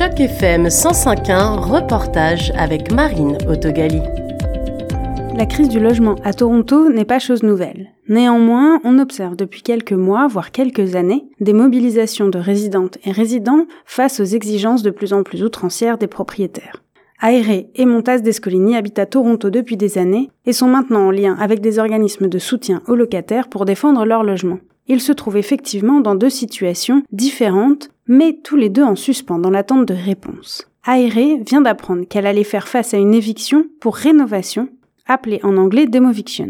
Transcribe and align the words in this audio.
Choc 0.00 0.18
FM 0.18 0.68
105.1, 0.68 1.58
reportage 1.58 2.54
avec 2.56 2.90
Marine 2.90 3.36
Autogali. 3.46 4.00
La 5.36 5.44
crise 5.44 5.68
du 5.68 5.78
logement 5.78 6.14
à 6.24 6.32
Toronto 6.32 6.90
n'est 6.90 7.04
pas 7.04 7.18
chose 7.18 7.42
nouvelle. 7.42 7.90
Néanmoins, 8.08 8.80
on 8.84 8.98
observe 8.98 9.36
depuis 9.36 9.60
quelques 9.60 9.92
mois, 9.92 10.26
voire 10.26 10.52
quelques 10.52 10.96
années, 10.96 11.26
des 11.40 11.52
mobilisations 11.52 12.30
de 12.30 12.38
résidentes 12.38 12.96
et 13.04 13.12
résidents 13.12 13.66
face 13.84 14.20
aux 14.20 14.24
exigences 14.24 14.82
de 14.82 14.88
plus 14.88 15.12
en 15.12 15.22
plus 15.22 15.42
outrancières 15.42 15.98
des 15.98 16.06
propriétaires. 16.06 16.82
Aéré 17.20 17.68
et 17.74 17.84
Montaz 17.84 18.22
Descolini 18.22 18.76
habitent 18.76 19.00
à 19.00 19.04
Toronto 19.04 19.50
depuis 19.50 19.76
des 19.76 19.98
années 19.98 20.30
et 20.46 20.54
sont 20.54 20.68
maintenant 20.68 21.08
en 21.08 21.10
lien 21.10 21.36
avec 21.38 21.60
des 21.60 21.78
organismes 21.78 22.30
de 22.30 22.38
soutien 22.38 22.80
aux 22.88 22.94
locataires 22.94 23.50
pour 23.50 23.66
défendre 23.66 24.06
leur 24.06 24.24
logement. 24.24 24.60
Ils 24.88 25.00
se 25.00 25.12
trouvent 25.12 25.36
effectivement 25.36 26.00
dans 26.00 26.16
deux 26.16 26.30
situations 26.30 27.02
différentes, 27.12 27.90
mais 28.10 28.36
tous 28.42 28.56
les 28.56 28.70
deux 28.70 28.82
en 28.82 28.96
suspens 28.96 29.38
dans 29.38 29.50
l'attente 29.50 29.86
de 29.86 29.94
réponses. 29.94 30.68
Aéré 30.84 31.40
vient 31.46 31.60
d'apprendre 31.60 32.08
qu'elle 32.08 32.26
allait 32.26 32.42
faire 32.42 32.66
face 32.66 32.92
à 32.92 32.96
une 32.96 33.14
éviction 33.14 33.66
pour 33.80 33.94
rénovation, 33.94 34.68
appelée 35.06 35.38
en 35.44 35.56
anglais 35.56 35.86
demoviction. 35.86 36.48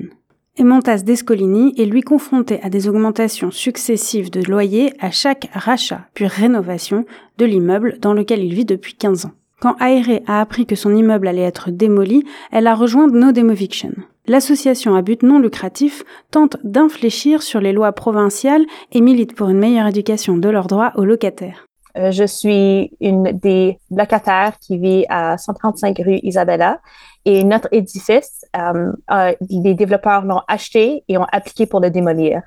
Et 0.56 0.64
Montaz 0.64 1.04
Descolini 1.04 1.74
est 1.76 1.84
lui 1.84 2.00
confronté 2.00 2.62
à 2.62 2.70
des 2.70 2.88
augmentations 2.88 3.50
successives 3.50 4.30
de 4.30 4.42
loyers 4.42 4.94
à 5.00 5.10
chaque 5.10 5.50
rachat 5.52 6.08
puis 6.14 6.26
rénovation 6.26 7.04
de 7.36 7.44
l'immeuble 7.44 7.98
dans 8.00 8.14
lequel 8.14 8.42
il 8.42 8.54
vit 8.54 8.64
depuis 8.64 8.94
15 8.94 9.26
ans. 9.26 9.32
Quand 9.60 9.76
Aéré 9.80 10.22
a 10.26 10.40
appris 10.40 10.64
que 10.64 10.76
son 10.76 10.96
immeuble 10.96 11.28
allait 11.28 11.42
être 11.42 11.70
démoli, 11.70 12.24
elle 12.52 12.68
a 12.68 12.74
rejoint 12.74 13.06
No 13.06 13.32
Demoviction. 13.32 13.92
L'association 14.30 14.94
à 14.94 15.02
but 15.02 15.24
non 15.24 15.40
lucratif 15.40 16.04
tente 16.30 16.56
d'infléchir 16.62 17.42
sur 17.42 17.60
les 17.60 17.72
lois 17.72 17.90
provinciales 17.90 18.64
et 18.92 19.00
milite 19.00 19.34
pour 19.34 19.48
une 19.48 19.58
meilleure 19.58 19.88
éducation 19.88 20.36
de 20.36 20.48
leurs 20.48 20.68
droits 20.68 20.92
aux 20.94 21.04
locataires. 21.04 21.66
Euh, 21.98 22.12
je 22.12 22.22
suis 22.22 22.92
une 23.00 23.24
des 23.32 23.80
locataires 23.90 24.56
qui 24.60 24.78
vit 24.78 25.04
à 25.08 25.36
135 25.36 25.98
rue 26.06 26.20
Isabella 26.22 26.78
et 27.24 27.42
notre 27.42 27.66
édifice, 27.72 28.44
euh, 28.56 29.32
les 29.48 29.74
développeurs 29.74 30.24
l'ont 30.24 30.42
acheté 30.46 31.02
et 31.08 31.18
ont 31.18 31.26
appliqué 31.32 31.66
pour 31.66 31.80
le 31.80 31.90
démolir. 31.90 32.40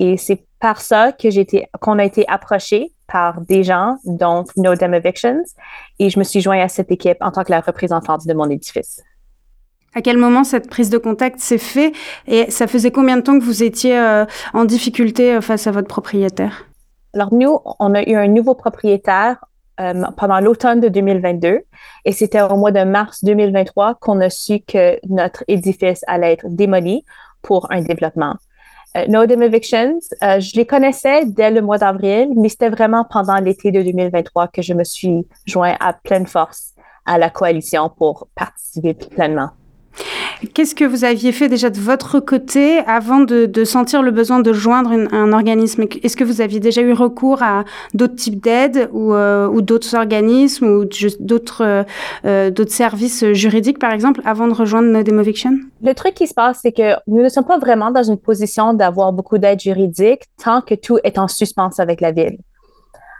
Et 0.00 0.16
c'est 0.16 0.44
par 0.58 0.80
ça 0.80 1.12
que 1.12 1.30
j'ai 1.30 1.42
été, 1.42 1.68
qu'on 1.80 2.00
a 2.00 2.04
été 2.04 2.26
approché 2.26 2.90
par 3.06 3.40
des 3.40 3.62
gens, 3.62 3.98
dont 4.04 4.42
No 4.56 4.74
Dem 4.74 4.94
Evictions, 4.94 5.44
et 6.00 6.10
je 6.10 6.18
me 6.18 6.24
suis 6.24 6.40
joint 6.40 6.58
à 6.58 6.66
cette 6.66 6.90
équipe 6.90 7.18
en 7.20 7.30
tant 7.30 7.44
que 7.44 7.52
la 7.52 7.60
représentante 7.60 8.26
de 8.26 8.34
mon 8.34 8.50
édifice. 8.50 9.00
À 9.94 10.02
quel 10.02 10.18
moment 10.18 10.42
cette 10.42 10.68
prise 10.68 10.90
de 10.90 10.98
contact 10.98 11.38
s'est 11.38 11.58
faite 11.58 11.94
et 12.26 12.50
ça 12.50 12.66
faisait 12.66 12.90
combien 12.90 13.16
de 13.16 13.22
temps 13.22 13.38
que 13.38 13.44
vous 13.44 13.62
étiez 13.62 13.96
euh, 13.96 14.24
en 14.52 14.64
difficulté 14.64 15.34
euh, 15.34 15.40
face 15.40 15.66
à 15.68 15.70
votre 15.70 15.86
propriétaire? 15.86 16.66
Alors 17.14 17.32
nous, 17.32 17.60
on 17.78 17.94
a 17.94 18.02
eu 18.02 18.16
un 18.16 18.26
nouveau 18.26 18.54
propriétaire 18.54 19.44
euh, 19.80 20.02
pendant 20.16 20.40
l'automne 20.40 20.80
de 20.80 20.88
2022 20.88 21.60
et 22.04 22.12
c'était 22.12 22.42
au 22.42 22.56
mois 22.56 22.72
de 22.72 22.82
mars 22.82 23.22
2023 23.22 23.94
qu'on 24.00 24.20
a 24.20 24.30
su 24.30 24.60
que 24.60 24.98
notre 25.08 25.44
édifice 25.46 26.02
allait 26.08 26.32
être 26.32 26.46
démoli 26.48 27.04
pour 27.42 27.70
un 27.70 27.80
développement. 27.80 28.34
Euh, 28.96 29.06
no 29.08 29.22
Evictions, 29.22 29.98
je 30.20 30.56
les 30.56 30.66
connaissais 30.66 31.24
dès 31.26 31.50
le 31.52 31.60
mois 31.60 31.78
d'avril, 31.78 32.30
mais 32.36 32.48
c'était 32.48 32.68
vraiment 32.68 33.04
pendant 33.04 33.38
l'été 33.38 33.70
de 33.70 33.82
2023 33.82 34.48
que 34.48 34.62
je 34.62 34.74
me 34.74 34.82
suis 34.82 35.26
joint 35.46 35.76
à 35.78 35.92
pleine 35.92 36.26
force 36.26 36.74
à 37.06 37.18
la 37.18 37.30
coalition 37.30 37.90
pour 37.90 38.28
participer 38.34 38.94
pleinement. 38.94 39.50
Qu'est-ce 40.52 40.74
que 40.74 40.84
vous 40.84 41.04
aviez 41.04 41.32
fait 41.32 41.48
déjà 41.48 41.70
de 41.70 41.78
votre 41.78 42.20
côté 42.20 42.78
avant 42.80 43.20
de, 43.20 43.46
de 43.46 43.64
sentir 43.64 44.02
le 44.02 44.10
besoin 44.10 44.40
de 44.40 44.52
joindre 44.52 44.90
un 44.90 45.32
organisme? 45.32 45.84
Est-ce 46.02 46.16
que 46.16 46.24
vous 46.24 46.40
aviez 46.40 46.60
déjà 46.60 46.82
eu 46.82 46.92
recours 46.92 47.42
à 47.42 47.64
d'autres 47.94 48.16
types 48.16 48.42
d'aides 48.42 48.88
ou, 48.92 49.14
euh, 49.14 49.48
ou 49.48 49.62
d'autres 49.62 49.94
organismes 49.94 50.66
ou 50.66 50.84
d'autres 51.20 51.64
euh, 51.64 51.84
euh, 52.24 52.50
services 52.68 53.24
juridiques, 53.32 53.78
par 53.78 53.92
exemple, 53.92 54.20
avant 54.24 54.48
de 54.48 54.54
rejoindre 54.54 54.88
No 54.88 55.02
Demoviction 55.02 55.52
Le 55.82 55.94
truc 55.94 56.14
qui 56.14 56.26
se 56.26 56.34
passe, 56.34 56.60
c'est 56.62 56.72
que 56.72 56.94
nous 57.06 57.22
ne 57.22 57.28
sommes 57.28 57.44
pas 57.44 57.58
vraiment 57.58 57.90
dans 57.90 58.02
une 58.02 58.18
position 58.18 58.74
d'avoir 58.74 59.12
beaucoup 59.12 59.38
d'aide 59.38 59.60
juridique 59.60 60.22
tant 60.42 60.60
que 60.60 60.74
tout 60.74 60.98
est 61.04 61.18
en 61.18 61.28
suspens 61.28 61.78
avec 61.78 62.00
la 62.00 62.12
ville. 62.12 62.38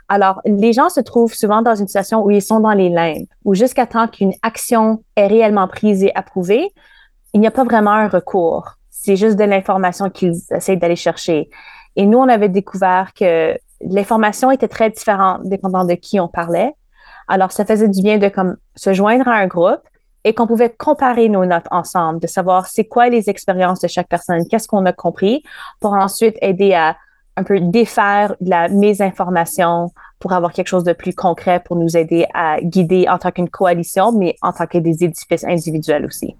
Alors, 0.08 0.40
les 0.44 0.72
gens 0.72 0.88
se 0.88 1.00
trouvent 1.00 1.34
souvent 1.34 1.62
dans 1.62 1.74
une 1.74 1.86
situation 1.86 2.24
où 2.24 2.30
ils 2.30 2.42
sont 2.42 2.60
dans 2.60 2.72
les 2.72 2.90
limbes, 2.90 3.26
où 3.44 3.54
jusqu'à 3.54 3.86
temps 3.86 4.06
qu'une 4.06 4.32
action 4.42 5.02
est 5.16 5.26
réellement 5.26 5.66
prise 5.66 6.04
et 6.04 6.12
approuvée, 6.14 6.70
il 7.32 7.40
n'y 7.40 7.46
a 7.46 7.50
pas 7.50 7.64
vraiment 7.64 7.92
un 7.92 8.08
recours. 8.08 8.74
C'est 8.90 9.16
juste 9.16 9.36
de 9.36 9.44
l'information 9.44 10.10
qu'ils 10.10 10.40
essaient 10.50 10.76
d'aller 10.76 10.96
chercher. 10.96 11.48
Et 11.96 12.06
nous, 12.06 12.18
on 12.18 12.28
avait 12.28 12.48
découvert 12.48 13.12
que 13.14 13.56
l'information 13.80 14.50
était 14.50 14.68
très 14.68 14.90
différente 14.90 15.40
dépendant 15.44 15.84
de 15.84 15.94
qui 15.94 16.20
on 16.20 16.28
parlait. 16.28 16.72
Alors, 17.28 17.52
ça 17.52 17.64
faisait 17.64 17.88
du 17.88 18.02
bien 18.02 18.18
de 18.18 18.28
comme 18.28 18.56
se 18.76 18.92
joindre 18.92 19.28
à 19.28 19.34
un 19.34 19.46
groupe 19.46 19.80
et 20.24 20.34
qu'on 20.34 20.46
pouvait 20.46 20.70
comparer 20.70 21.28
nos 21.28 21.44
notes 21.44 21.66
ensemble, 21.70 22.20
de 22.20 22.26
savoir 22.26 22.66
c'est 22.66 22.84
quoi 22.84 23.08
les 23.08 23.28
expériences 23.28 23.80
de 23.80 23.88
chaque 23.88 24.08
personne, 24.08 24.46
qu'est-ce 24.48 24.68
qu'on 24.68 24.86
a 24.86 24.92
compris, 24.92 25.42
pour 25.80 25.92
ensuite 25.92 26.36
aider 26.40 26.72
à 26.72 26.96
un 27.36 27.42
peu 27.42 27.60
défaire 27.60 28.34
la 28.40 28.68
mésinformation 28.68 29.90
pour 30.18 30.32
avoir 30.32 30.52
quelque 30.52 30.68
chose 30.68 30.84
de 30.84 30.92
plus 30.92 31.14
concret 31.14 31.60
pour 31.64 31.76
nous 31.76 31.96
aider 31.96 32.26
à 32.34 32.60
guider 32.60 33.06
en 33.08 33.18
tant 33.18 33.30
qu'une 33.30 33.48
coalition, 33.48 34.12
mais 34.12 34.36
en 34.42 34.52
tant 34.52 34.66
que 34.66 34.78
des 34.78 35.04
édifices 35.04 35.44
individuels 35.44 36.06
aussi. 36.06 36.36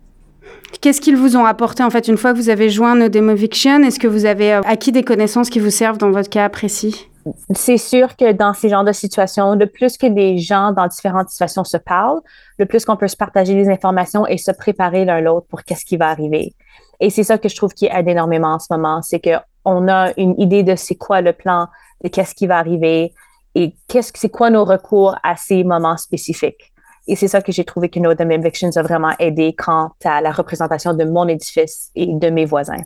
Qu'est-ce 0.81 1.01
qu'ils 1.01 1.17
vous 1.17 1.37
ont 1.37 1.45
apporté 1.45 1.83
en 1.83 1.91
fait 1.91 2.09
une 2.09 2.17
fois 2.17 2.33
que 2.33 2.39
vous 2.39 2.49
avez 2.49 2.69
joint 2.69 2.95
No 2.95 3.09
Demoviction? 3.09 3.83
Est-ce 3.83 3.99
que 3.99 4.09
vous 4.09 4.25
avez 4.25 4.55
euh, 4.55 4.61
acquis 4.65 4.93
des 4.93 5.03
connaissances 5.03 5.51
qui 5.51 5.61
vous 5.61 5.71
servent 5.71 5.99
dans 5.99 6.11
votre 6.11 6.29
cas 6.29 6.49
précis? 6.49 7.09
C'est 7.55 7.79
sûr 7.79 8.17
que 8.17 8.33
dans 8.33 8.53
ces 8.53 8.69
genres 8.69 8.85
de 8.85 8.93
situations, 8.93 9.55
le 9.55 9.67
plus 9.67 9.97
que 9.97 10.07
les 10.07 10.37
gens 10.37 10.73
dans 10.73 10.87
différentes 10.87 11.31
situations 11.31 11.65
se 11.65 11.79
parlent, 11.79 12.21
le 12.59 12.67
plus 12.67 12.85
qu'on 12.85 12.97
peut 12.97 13.09
se 13.09 13.17
partager 13.17 13.55
des 13.55 13.71
informations 13.71 14.27
et 14.27 14.37
se 14.37 14.51
préparer 14.51 15.07
l'un 15.07 15.21
l'autre 15.23 15.47
pour 15.49 15.63
qu'est-ce 15.63 15.87
qui 15.87 15.97
va 15.97 16.11
arriver. 16.11 16.55
Et 17.01 17.09
c'est 17.09 17.25
ça 17.25 17.39
que 17.39 17.49
je 17.49 17.57
trouve 17.57 17.73
qui 17.73 17.87
aide 17.87 18.09
énormément 18.09 18.55
en 18.55 18.59
ce 18.59 18.67
moment, 18.71 19.01
c'est 19.01 19.21
que 19.21 19.31
on 19.65 19.89
a 19.89 20.13
une 20.17 20.39
idée 20.41 20.63
de 20.63 20.77
c'est 20.77 20.97
quoi 20.97 21.21
le 21.21 21.33
plan, 21.33 21.69
de 22.03 22.09
qu'est-ce 22.09 22.35
qui 22.35 22.47
va 22.47 22.59
arriver 22.59 23.13
et 23.55 23.75
qu'est-ce 23.89 24.13
c'est 24.15 24.31
quoi 24.31 24.51
nos 24.51 24.65
recours 24.65 25.17
à 25.23 25.37
ces 25.37 25.65
moments 25.65 25.97
spécifiques. 25.97 26.73
Et 27.07 27.17
c'est 27.17 27.29
ça 27.29 27.43
que 27.43 27.53
j'ai 27.53 27.65
trouvé 27.65 27.89
que 27.89 28.01
No 28.01 28.13
Evictions 28.13 28.71
a 28.77 28.83
vraiment 28.83 29.13
aidé 29.19 29.55
quant 29.57 29.93
à 30.05 30.21
la 30.21 30.33
représentation 30.33 30.95
de 30.95 31.05
mon 31.05 31.29
édifice 31.29 31.91
et 31.95 32.07
de 32.07 32.31
mes 32.31 32.47
voisins. 32.47 32.83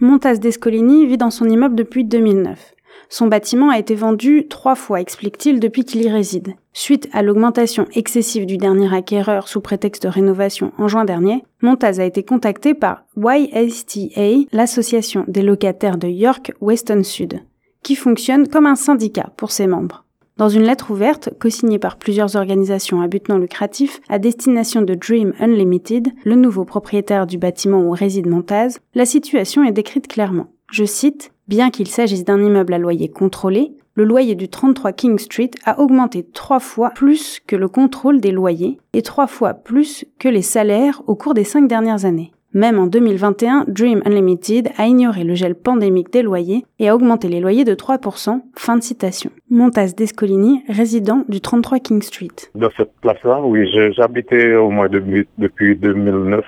Montaz 0.00 0.38
Descolini 0.38 1.06
vit 1.06 1.16
dans 1.16 1.30
son 1.30 1.48
immeuble 1.48 1.74
depuis 1.74 2.04
2009. 2.04 2.74
Son 3.08 3.26
bâtiment 3.26 3.70
a 3.70 3.78
été 3.78 3.94
vendu 3.94 4.46
trois 4.48 4.74
fois, 4.74 5.00
explique-t-il, 5.00 5.58
depuis 5.58 5.84
qu'il 5.84 6.02
y 6.02 6.08
réside. 6.08 6.54
Suite 6.72 7.08
à 7.12 7.22
l'augmentation 7.22 7.86
excessive 7.94 8.46
du 8.46 8.56
dernier 8.56 8.94
acquéreur 8.94 9.48
sous 9.48 9.60
prétexte 9.60 10.04
de 10.04 10.08
rénovation 10.08 10.72
en 10.78 10.86
juin 10.86 11.04
dernier, 11.04 11.44
Montaz 11.62 11.98
a 12.00 12.04
été 12.04 12.22
contacté 12.22 12.74
par 12.74 13.04
YSTA, 13.16 14.46
l'association 14.52 15.24
des 15.26 15.42
locataires 15.42 15.98
de 15.98 16.08
York 16.08 16.52
Weston 16.60 17.02
Sud, 17.02 17.40
qui 17.82 17.96
fonctionne 17.96 18.46
comme 18.46 18.66
un 18.66 18.76
syndicat 18.76 19.30
pour 19.36 19.50
ses 19.50 19.66
membres. 19.66 20.04
Dans 20.40 20.48
une 20.48 20.62
lettre 20.62 20.90
ouverte, 20.90 21.28
co-signée 21.38 21.78
par 21.78 21.98
plusieurs 21.98 22.34
organisations 22.34 23.02
à 23.02 23.08
but 23.08 23.28
non 23.28 23.36
lucratif, 23.36 24.00
à 24.08 24.18
destination 24.18 24.80
de 24.80 24.94
Dream 24.94 25.34
Unlimited, 25.38 26.08
le 26.24 26.34
nouveau 26.34 26.64
propriétaire 26.64 27.26
du 27.26 27.36
bâtiment 27.36 27.82
où 27.82 27.90
réside 27.90 28.26
Montaz, 28.26 28.78
la 28.94 29.04
situation 29.04 29.64
est 29.64 29.72
décrite 29.72 30.08
clairement. 30.08 30.46
Je 30.72 30.84
cite, 30.84 31.32
Bien 31.50 31.70
qu'il 31.70 31.88
s'agisse 31.88 32.24
d'un 32.24 32.40
immeuble 32.40 32.74
à 32.74 32.78
loyer 32.78 33.08
contrôlé, 33.08 33.72
le 33.96 34.04
loyer 34.04 34.36
du 34.36 34.48
33 34.48 34.92
King 34.92 35.18
Street 35.18 35.50
a 35.64 35.80
augmenté 35.80 36.24
trois 36.32 36.60
fois 36.60 36.90
plus 36.90 37.40
que 37.44 37.56
le 37.56 37.66
contrôle 37.66 38.20
des 38.20 38.30
loyers 38.30 38.78
et 38.92 39.02
trois 39.02 39.26
fois 39.26 39.54
plus 39.54 40.04
que 40.20 40.28
les 40.28 40.42
salaires 40.42 41.02
au 41.08 41.16
cours 41.16 41.34
des 41.34 41.42
cinq 41.42 41.66
dernières 41.66 42.04
années. 42.04 42.30
Même 42.54 42.78
en 42.78 42.86
2021, 42.86 43.64
Dream 43.66 44.00
Unlimited 44.04 44.68
a 44.78 44.86
ignoré 44.86 45.24
le 45.24 45.34
gel 45.34 45.56
pandémique 45.56 46.12
des 46.12 46.22
loyers 46.22 46.64
et 46.78 46.88
a 46.88 46.94
augmenté 46.94 47.26
les 47.26 47.40
loyers 47.40 47.64
de 47.64 47.74
3%. 47.74 48.42
Fin 48.56 48.76
de 48.76 48.82
citation. 48.84 49.32
Montas 49.50 49.92
Descolini, 49.96 50.62
résident 50.68 51.24
du 51.28 51.40
33 51.40 51.80
King 51.80 52.00
Street. 52.02 52.28
Dans 52.54 52.70
cette 52.76 52.92
place-là, 53.00 53.40
oui, 53.42 53.68
j'habitais 53.96 54.54
au 54.54 54.70
moins 54.70 54.88
depuis 54.88 55.76
2009. 55.76 56.44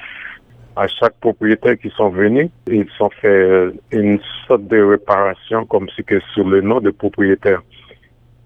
À 0.75 0.87
chaque 0.87 1.15
propriétaire 1.21 1.79
qui 1.79 1.91
sont 1.91 2.09
venus, 2.09 2.49
ils 2.67 2.87
ont 3.01 3.11
fait 3.11 3.71
une 3.91 4.19
sorte 4.47 4.67
de 4.69 4.83
réparation 4.83 5.67
comme 5.67 5.89
si 5.95 6.03
que 6.03 6.19
sur 6.35 6.49
le 6.49 6.61
nom 6.61 6.81
de 6.81 6.91
propriétaire 6.91 7.63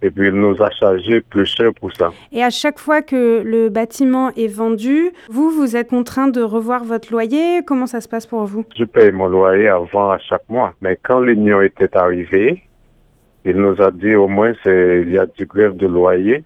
et 0.02 0.10
puis 0.10 0.28
il 0.28 0.34
nous 0.34 0.62
a 0.62 0.70
chargé 0.70 1.20
plus 1.20 1.46
cher 1.46 1.72
pour 1.74 1.92
ça. 1.94 2.12
Et 2.32 2.42
à 2.42 2.50
chaque 2.50 2.78
fois 2.78 3.02
que 3.02 3.42
le 3.42 3.68
bâtiment 3.68 4.30
est 4.36 4.46
vendu, 4.46 5.10
vous, 5.30 5.50
vous 5.50 5.76
êtes 5.76 5.88
contraint 5.88 6.28
de 6.28 6.42
revoir 6.42 6.84
votre 6.84 7.10
loyer. 7.12 7.62
Comment 7.66 7.86
ça 7.86 8.00
se 8.00 8.08
passe 8.08 8.26
pour 8.26 8.44
vous? 8.44 8.64
Je 8.76 8.84
paye 8.84 9.10
mon 9.12 9.28
loyer 9.28 9.68
avant 9.68 10.10
à 10.10 10.18
chaque 10.18 10.48
mois. 10.48 10.74
Mais 10.80 10.98
quand 11.02 11.20
l'union 11.20 11.60
était 11.62 11.96
arrivée, 11.96 12.62
il 13.44 13.56
nous 13.56 13.80
a 13.80 13.90
dit 13.90 14.14
au 14.14 14.28
moins 14.28 14.52
il 14.66 15.10
y 15.10 15.18
a 15.18 15.26
du 15.26 15.46
grève 15.46 15.76
de 15.76 15.86
loyer. 15.86 16.44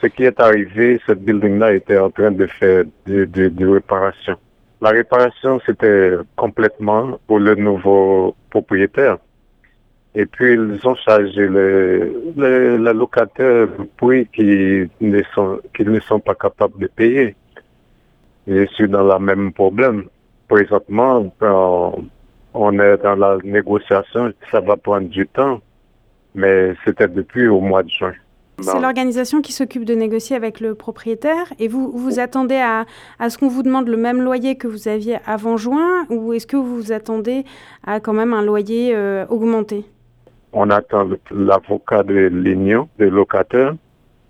Ce 0.00 0.06
qui 0.06 0.24
est 0.24 0.40
arrivé, 0.40 1.00
ce 1.06 1.12
building-là 1.12 1.74
était 1.74 1.98
en 1.98 2.10
train 2.10 2.30
de 2.30 2.46
faire 2.46 2.84
des 3.06 3.26
de, 3.26 3.66
réparations. 3.66 4.36
La 4.80 4.90
réparation, 4.90 5.60
c'était 5.64 6.12
complètement 6.36 7.18
pour 7.26 7.38
le 7.38 7.54
nouveau 7.54 8.36
propriétaire. 8.50 9.18
Et 10.14 10.26
puis, 10.26 10.54
ils 10.54 10.80
ont 10.86 10.94
chargé 10.94 11.48
les, 11.48 12.10
les 12.36 12.92
locataires 12.92 13.68
du 13.68 13.86
prix 13.96 14.26
qui 14.26 14.88
ne, 15.00 15.22
sont, 15.34 15.60
qui 15.74 15.84
ne 15.84 16.00
sont 16.00 16.20
pas 16.20 16.34
capables 16.34 16.78
de 16.78 16.86
payer. 16.86 17.36
je 18.46 18.66
suis 18.66 18.88
dans 18.88 19.04
le 19.04 19.18
même 19.18 19.52
problème. 19.52 20.04
Présentement, 20.48 21.30
on 22.54 22.78
est 22.78 22.96
dans 22.98 23.16
la 23.16 23.38
négociation, 23.44 24.32
ça 24.50 24.60
va 24.60 24.76
prendre 24.76 25.08
du 25.08 25.26
temps, 25.26 25.60
mais 26.34 26.74
c'était 26.84 27.08
depuis 27.08 27.48
au 27.48 27.60
mois 27.60 27.82
de 27.82 27.90
juin. 27.90 28.14
C'est 28.60 28.80
l'organisation 28.80 29.42
qui 29.42 29.52
s'occupe 29.52 29.84
de 29.84 29.94
négocier 29.94 30.34
avec 30.34 30.60
le 30.60 30.74
propriétaire 30.74 31.52
et 31.58 31.68
vous 31.68 31.92
vous 31.92 32.18
attendez 32.18 32.56
à, 32.56 32.86
à 33.18 33.28
ce 33.28 33.36
qu'on 33.36 33.48
vous 33.48 33.62
demande 33.62 33.86
le 33.86 33.98
même 33.98 34.22
loyer 34.22 34.56
que 34.56 34.66
vous 34.66 34.88
aviez 34.88 35.18
avant 35.26 35.58
juin 35.58 36.06
ou 36.08 36.32
est-ce 36.32 36.46
que 36.46 36.56
vous 36.56 36.74
vous 36.76 36.92
attendez 36.92 37.44
à 37.86 38.00
quand 38.00 38.14
même 38.14 38.32
un 38.32 38.42
loyer 38.42 38.94
euh, 38.94 39.26
augmenté? 39.28 39.84
On 40.54 40.70
attend 40.70 41.06
l'avocat 41.30 42.02
de 42.02 42.14
l'union 42.32 42.88
des 42.98 43.10
locataires 43.10 43.74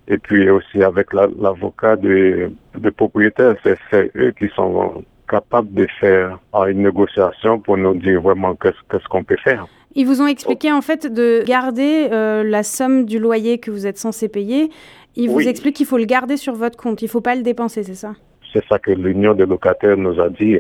et 0.09 0.19
puis 0.19 0.51
aussi 0.51 0.83
avec 0.83 1.13
l'avocat 1.13 1.95
de, 1.95 2.51
de 2.77 2.91
propriétaires. 2.91 3.55
C'est 3.63 4.11
eux 4.17 4.33
qui 4.37 4.49
sont 4.57 5.05
capables 5.29 5.73
de 5.73 5.87
faire 6.01 6.39
une 6.69 6.83
négociation 6.83 7.61
pour 7.61 7.77
nous 7.77 7.95
dire 7.95 8.21
vraiment 8.21 8.55
qu'est-ce 8.57 9.09
qu'on 9.09 9.23
peut 9.23 9.37
faire. 9.43 9.67
Ils 9.99 10.07
vous 10.07 10.21
ont 10.21 10.27
expliqué 10.27 10.71
en 10.71 10.83
fait 10.83 11.11
de 11.11 11.43
garder 11.47 12.09
euh, 12.13 12.45
la 12.45 12.63
somme 12.63 13.07
du 13.07 13.19
loyer 13.19 13.57
que 13.57 13.71
vous 13.71 13.87
êtes 13.87 13.97
censé 13.97 14.29
payer. 14.29 14.69
Ils 15.17 15.31
vous 15.31 15.41
expliquent 15.41 15.77
qu'il 15.77 15.87
faut 15.87 15.97
le 15.97 16.05
garder 16.05 16.37
sur 16.37 16.55
votre 16.55 16.77
compte, 16.77 17.01
il 17.01 17.07
ne 17.07 17.11
faut 17.11 17.23
pas 17.23 17.35
le 17.35 17.43
dépenser, 17.43 17.83
c'est 17.83 17.95
ça? 17.95 18.13
C'est 18.53 18.63
ça 18.69 18.79
que 18.79 18.91
l'union 18.91 19.33
des 19.33 19.47
locataires 19.47 19.97
nous 19.97 20.21
a 20.21 20.29
dit. 20.29 20.59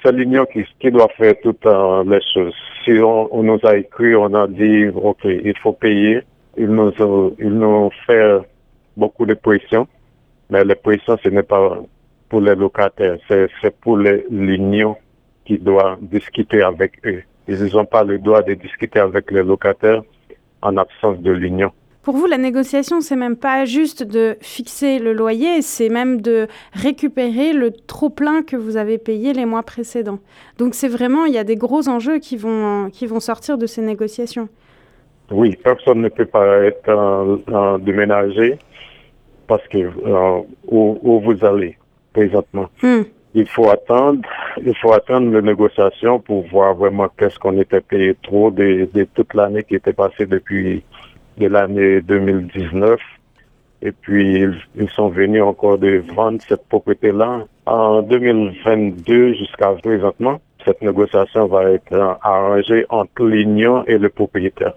C'est 0.00 0.12
l'union 0.12 0.46
qui, 0.46 0.64
qui, 0.78 0.92
doit 0.92 1.08
faire 1.16 1.34
toutes 1.42 1.66
euh, 1.66 2.04
les 2.04 2.20
choses. 2.32 2.54
Si 2.84 2.92
on, 3.00 3.42
nous 3.42 3.58
a 3.64 3.76
écrit, 3.76 4.14
on 4.14 4.32
a 4.32 4.46
dit, 4.46 4.86
OK, 4.94 5.24
il 5.24 5.58
faut 5.60 5.72
payer. 5.72 6.20
Ils 6.56 6.68
nous, 6.68 6.92
ils 7.40 7.50
nous 7.50 7.90
fait 8.06 8.38
beaucoup 8.96 9.26
de 9.26 9.34
pression, 9.34 9.88
mais 10.50 10.62
la 10.62 10.76
pression, 10.76 11.18
ce 11.24 11.28
n'est 11.30 11.42
pas 11.42 11.80
pour 12.28 12.40
les 12.42 12.54
locataires, 12.54 13.18
c'est 13.28 13.80
pour 13.80 13.96
l'union 13.96 14.96
qui 15.44 15.58
doit 15.58 15.98
discuter 16.00 16.62
avec 16.62 16.92
eux. 17.04 17.22
Ils 17.48 17.74
n'ont 17.74 17.86
pas 17.86 18.04
le 18.04 18.18
droit 18.18 18.42
de 18.42 18.54
discuter 18.54 19.00
avec 19.00 19.30
les 19.30 19.42
locataires 19.42 20.02
en 20.60 20.76
absence 20.76 21.18
de 21.20 21.30
l'union. 21.30 21.72
Pour 22.02 22.16
vous, 22.16 22.26
la 22.26 22.38
négociation, 22.38 23.00
c'est 23.00 23.16
même 23.16 23.36
pas 23.36 23.64
juste 23.64 24.02
de 24.02 24.36
fixer 24.40 24.98
le 24.98 25.12
loyer, 25.12 25.62
c'est 25.62 25.88
même 25.88 26.20
de 26.20 26.46
récupérer 26.72 27.52
le 27.52 27.70
trop-plein 27.70 28.42
que 28.42 28.56
vous 28.56 28.76
avez 28.76 28.98
payé 28.98 29.32
les 29.32 29.44
mois 29.44 29.62
précédents. 29.62 30.18
Donc 30.58 30.74
c'est 30.74 30.88
vraiment, 30.88 31.26
il 31.26 31.34
y 31.34 31.38
a 31.38 31.44
des 31.44 31.56
gros 31.56 31.88
enjeux 31.88 32.18
qui 32.18 32.36
vont, 32.36 32.88
qui 32.90 33.06
vont 33.06 33.20
sortir 33.20 33.58
de 33.58 33.66
ces 33.66 33.82
négociations. 33.82 34.48
Oui, 35.30 35.56
personne 35.62 36.00
ne 36.00 36.08
peut 36.08 36.26
pas 36.26 36.64
être 36.64 37.40
en, 37.52 37.78
déménager 37.78 38.58
parce 39.46 39.66
que 39.68 39.78
euh, 39.78 40.40
où, 40.66 41.20
vous 41.20 41.44
allez 41.44 41.76
présentement. 42.12 42.68
Hmm 42.82 43.02
il 43.34 43.46
faut 43.48 43.68
attendre, 43.68 44.22
il 44.64 44.74
faut 44.76 44.92
attendre 44.92 45.32
les 45.32 45.42
négociations 45.42 46.18
pour 46.20 46.46
voir 46.48 46.74
vraiment 46.74 47.08
qu'est-ce 47.16 47.38
qu'on 47.38 47.58
était 47.60 47.80
payé 47.80 48.16
trop 48.22 48.50
de, 48.50 48.88
toute 49.14 49.34
l'année 49.34 49.64
qui 49.64 49.74
était 49.74 49.92
passée 49.92 50.26
depuis 50.26 50.82
l'année 51.38 52.00
2019. 52.00 52.98
Et 53.80 53.92
puis, 53.92 54.44
ils, 54.74 54.90
sont 54.90 55.08
venus 55.08 55.42
encore 55.42 55.78
de 55.78 56.02
vendre 56.12 56.40
cette 56.48 56.66
propriété-là 56.68 57.44
en 57.66 58.02
2022 58.02 59.34
jusqu'à 59.34 59.72
présentement. 59.74 60.40
Cette 60.64 60.82
négociation 60.82 61.46
va 61.46 61.70
être 61.70 62.18
arrangée 62.22 62.86
entre 62.88 63.24
l'union 63.24 63.84
et 63.86 63.98
le 63.98 64.08
propriétaire. 64.08 64.74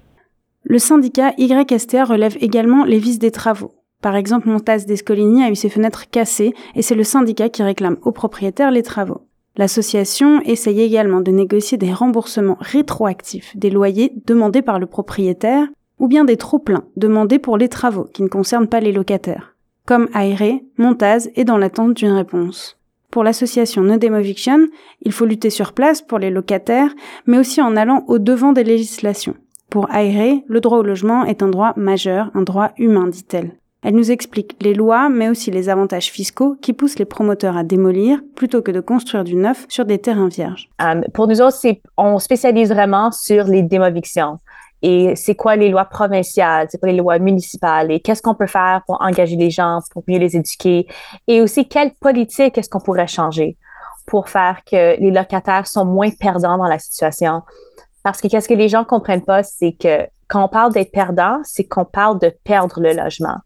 Le 0.64 0.78
syndicat 0.78 1.34
YSTR 1.40 2.08
relève 2.08 2.38
également 2.40 2.86
les 2.86 3.00
vices 3.00 3.18
des 3.18 3.32
travaux. 3.32 3.72
Par 4.02 4.16
exemple, 4.16 4.50
Montaz 4.50 4.86
Descolini 4.86 5.44
a 5.44 5.50
eu 5.50 5.56
ses 5.56 5.70
fenêtres 5.70 6.10
cassées 6.10 6.54
et 6.76 6.82
c'est 6.82 6.96
le 6.96 7.04
syndicat 7.04 7.50
qui 7.50 7.64
réclame 7.64 7.98
aux 8.02 8.12
propriétaires 8.12 8.72
les 8.72 8.84
travaux. 8.84 9.22
L'association 9.58 10.42
essaye 10.42 10.82
également 10.82 11.22
de 11.22 11.32
négocier 11.32 11.78
des 11.78 11.94
remboursements 11.94 12.58
rétroactifs 12.60 13.56
des 13.56 13.70
loyers 13.70 14.14
demandés 14.26 14.62
par 14.62 14.80
le 14.80 14.86
propriétaire 14.86 15.68
ou 16.00 16.08
bien 16.08 16.24
des 16.24 16.38
trop-pleins 16.38 16.86
demandés 16.96 17.38
pour 17.38 17.58
les 17.58 17.70
travaux 17.70 18.06
qui 18.12 18.24
ne 18.24 18.28
concernent 18.28 18.68
pas 18.68 18.80
les 18.80 18.92
locataires. 18.92 19.56
Comme 19.86 20.08
Aéré, 20.14 20.64
Montaz 20.78 21.30
est 21.36 21.44
dans 21.44 21.58
l'attente 21.58 21.94
d'une 21.94 22.12
réponse. 22.12 22.78
Pour 23.12 23.24
l'association 23.24 23.82
No 23.82 23.98
Demoviction, 23.98 24.68
il 25.02 25.12
faut 25.12 25.26
lutter 25.26 25.50
sur 25.50 25.74
place 25.74 26.02
pour 26.02 26.18
les 26.18 26.30
locataires, 26.30 26.94
mais 27.28 27.38
aussi 27.38 27.62
en 27.62 27.76
allant 27.76 28.06
au 28.08 28.20
devant 28.20 28.54
des 28.54 28.64
législations. 28.64 29.36
Pour 29.70 29.92
Aéré, 29.92 30.44
le 30.48 30.62
droit 30.62 30.78
au 30.78 30.84
logement 30.84 31.26
est 31.26 31.44
un 31.44 31.50
droit 31.50 31.74
majeur, 31.76 32.32
un 32.34 32.44
droit 32.44 32.72
humain, 32.78 33.08
dit-elle. 33.08 33.58
Elle 33.84 33.96
nous 33.96 34.12
explique 34.12 34.56
les 34.62 34.76
lois, 34.76 35.10
mais 35.10 35.28
aussi 35.28 35.50
les 35.50 35.68
avantages 35.68 36.12
fiscaux 36.12 36.56
qui 36.62 36.72
poussent 36.72 37.00
les 37.00 37.06
promoteurs 37.06 37.58
à 37.58 37.64
démolir 37.64 38.20
plutôt 38.36 38.62
que 38.62 38.70
de 38.70 38.80
construire 38.80 39.24
du 39.24 39.36
neuf 39.36 39.66
sur 39.70 39.86
des 39.86 39.98
terrains 39.98 40.28
vierges. 40.28 40.70
Euh, 40.84 41.02
pour 41.16 41.28
nous 41.28 41.42
autres, 41.42 41.58
on 41.98 42.20
spécialise 42.20 42.70
vraiment 42.70 43.12
sur 43.12 43.46
les 43.46 43.64
démovictions. 43.64 44.38
Et 44.84 45.16
c'est 45.16 45.34
quoi 45.34 45.56
les 45.56 45.70
lois 45.70 45.86
provinciales, 45.86 46.68
c'est 46.70 46.80
quoi 46.80 46.90
les 46.90 46.98
lois 46.98 47.18
municipales 47.18 47.92
et 47.92 48.00
qu'est-ce 48.00 48.22
qu'on 48.22 48.36
peut 48.36 48.48
faire 48.48 48.82
pour 48.86 49.02
engager 49.02 49.36
les 49.36 49.50
gens, 49.50 49.80
pour 49.92 50.04
mieux 50.08 50.20
les 50.20 50.36
éduquer? 50.36 50.88
Et 51.28 51.42
aussi 51.42 51.68
quelle 51.68 51.92
politique 52.00 52.58
est-ce 52.60 52.70
qu'on 52.70 52.80
pourrait 52.80 53.08
changer 53.08 53.58
pour 54.06 54.30
faire 54.30 54.62
que 54.64 55.00
les 55.00 55.12
locataires 55.12 55.66
sont 55.66 55.86
moins 55.86 56.10
perdants 56.12 56.58
dans 56.58 56.68
la 56.68 56.78
situation? 56.78 57.42
Parce 58.04 58.22
que 58.22 58.28
qu'est-ce 58.28 58.48
que 58.48 58.54
les 58.54 58.70
gens 58.70 58.84
comprennent 58.84 59.26
pas, 59.26 59.42
c'est 59.42 59.74
que 59.74 60.08
quand 60.28 60.46
on 60.46 60.48
parle 60.48 60.72
d'être 60.72 60.92
perdant, 60.92 61.40
c'est 61.44 61.64
qu'on 61.64 61.86
parle 61.86 62.20
de 62.20 62.32
perdre 62.44 62.80
le 62.80 62.94
logement 62.94 63.38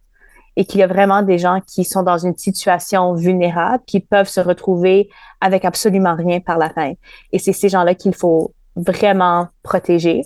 et 0.55 0.65
qu'il 0.65 0.79
y 0.79 0.83
a 0.83 0.87
vraiment 0.87 1.21
des 1.21 1.37
gens 1.37 1.59
qui 1.65 1.83
sont 1.83 2.03
dans 2.03 2.17
une 2.17 2.37
situation 2.37 3.13
vulnérable, 3.13 3.83
qui 3.85 3.99
peuvent 3.99 4.29
se 4.29 4.39
retrouver 4.39 5.09
avec 5.41 5.65
absolument 5.65 6.15
rien 6.15 6.39
par 6.39 6.57
la 6.57 6.69
fin. 6.69 6.93
Et 7.31 7.39
c'est 7.39 7.53
ces 7.53 7.69
gens-là 7.69 7.95
qu'il 7.95 8.15
faut 8.15 8.53
vraiment 8.75 9.47
protéger 9.63 10.21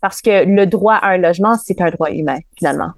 parce 0.00 0.22
que 0.22 0.44
le 0.44 0.66
droit 0.66 0.94
à 0.94 1.10
un 1.10 1.18
logement, 1.18 1.56
c'est 1.62 1.80
un 1.80 1.90
droit 1.90 2.10
humain, 2.10 2.38
finalement. 2.56 2.92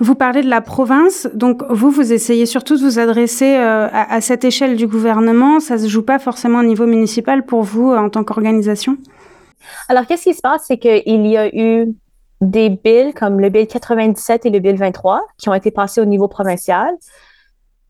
Vous 0.00 0.14
parlez 0.14 0.42
de 0.42 0.48
la 0.48 0.60
province, 0.60 1.28
donc 1.34 1.62
vous, 1.68 1.90
vous 1.90 2.12
essayez 2.12 2.46
surtout 2.46 2.76
de 2.76 2.82
vous 2.82 2.98
adresser 2.98 3.56
euh, 3.56 3.88
à, 3.92 4.14
à, 4.14 4.20
cette 4.20 4.44
échelle 4.44 4.76
du 4.76 4.86
gouvernement. 4.86 5.60
Ça 5.60 5.78
se 5.78 5.88
joue 5.88 6.02
pas 6.02 6.18
forcément 6.18 6.60
au 6.60 6.62
niveau 6.62 6.86
municipal 6.86 7.44
pour 7.44 7.62
vous 7.62 7.90
euh, 7.90 7.98
en 7.98 8.08
tant 8.08 8.24
qu'organisation? 8.24 8.96
Alors, 9.88 10.06
qu'est-ce 10.06 10.24
qui 10.24 10.34
se 10.34 10.40
passe, 10.40 10.62
c'est 10.66 10.78
qu'il 10.78 11.26
y 11.26 11.36
a 11.36 11.48
eu 11.54 11.92
des 12.40 12.70
bills 12.70 13.12
comme 13.14 13.40
le 13.40 13.48
bill 13.48 13.66
97 13.66 14.46
et 14.46 14.50
le 14.50 14.58
bill 14.60 14.76
23 14.76 15.24
qui 15.38 15.48
ont 15.48 15.54
été 15.54 15.70
passés 15.70 16.00
au 16.00 16.04
niveau 16.04 16.28
provincial, 16.28 16.94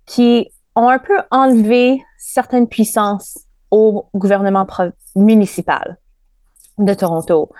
qui 0.06 0.50
ont 0.74 0.88
un 0.88 0.98
peu 0.98 1.18
enlevé 1.30 2.02
certaines 2.16 2.68
puissances 2.68 3.38
au 3.70 4.08
gouvernement 4.14 4.66
municipal 5.14 5.98
de 6.78 6.94
Toronto. 6.94 7.50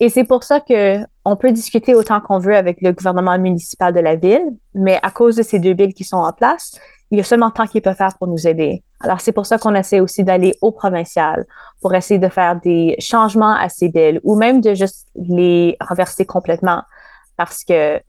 Et 0.00 0.08
c'est 0.08 0.24
pour 0.24 0.42
ça 0.42 0.60
que 0.60 0.98
on 1.24 1.36
peut 1.36 1.52
discuter 1.52 1.94
autant 1.94 2.20
qu'on 2.20 2.38
veut 2.38 2.56
avec 2.56 2.80
le 2.80 2.92
gouvernement 2.92 3.38
municipal 3.38 3.92
de 3.92 4.00
la 4.00 4.16
ville, 4.16 4.56
mais 4.74 4.98
à 5.02 5.10
cause 5.10 5.36
de 5.36 5.42
ces 5.42 5.58
deux 5.58 5.74
bills 5.74 5.94
qui 5.94 6.04
sont 6.04 6.16
en 6.16 6.32
place, 6.32 6.78
il 7.12 7.18
y 7.18 7.20
a 7.20 7.24
seulement 7.24 7.50
tant 7.50 7.66
qu'ils 7.66 7.82
peuvent 7.82 7.94
faire 7.94 8.16
pour 8.18 8.26
nous 8.26 8.46
aider. 8.48 8.82
Alors, 9.00 9.20
c'est 9.20 9.32
pour 9.32 9.44
ça 9.44 9.58
qu'on 9.58 9.74
essaie 9.74 10.00
aussi 10.00 10.24
d'aller 10.24 10.54
au 10.62 10.72
provincial 10.72 11.46
pour 11.82 11.94
essayer 11.94 12.18
de 12.18 12.28
faire 12.28 12.58
des 12.58 12.96
changements 13.00 13.54
à 13.54 13.68
ces 13.68 13.90
billes 13.90 14.18
ou 14.24 14.34
même 14.34 14.62
de 14.62 14.72
juste 14.72 15.06
les 15.14 15.76
renverser 15.78 16.24
complètement 16.24 16.82
parce 17.36 17.64
que 17.64 18.00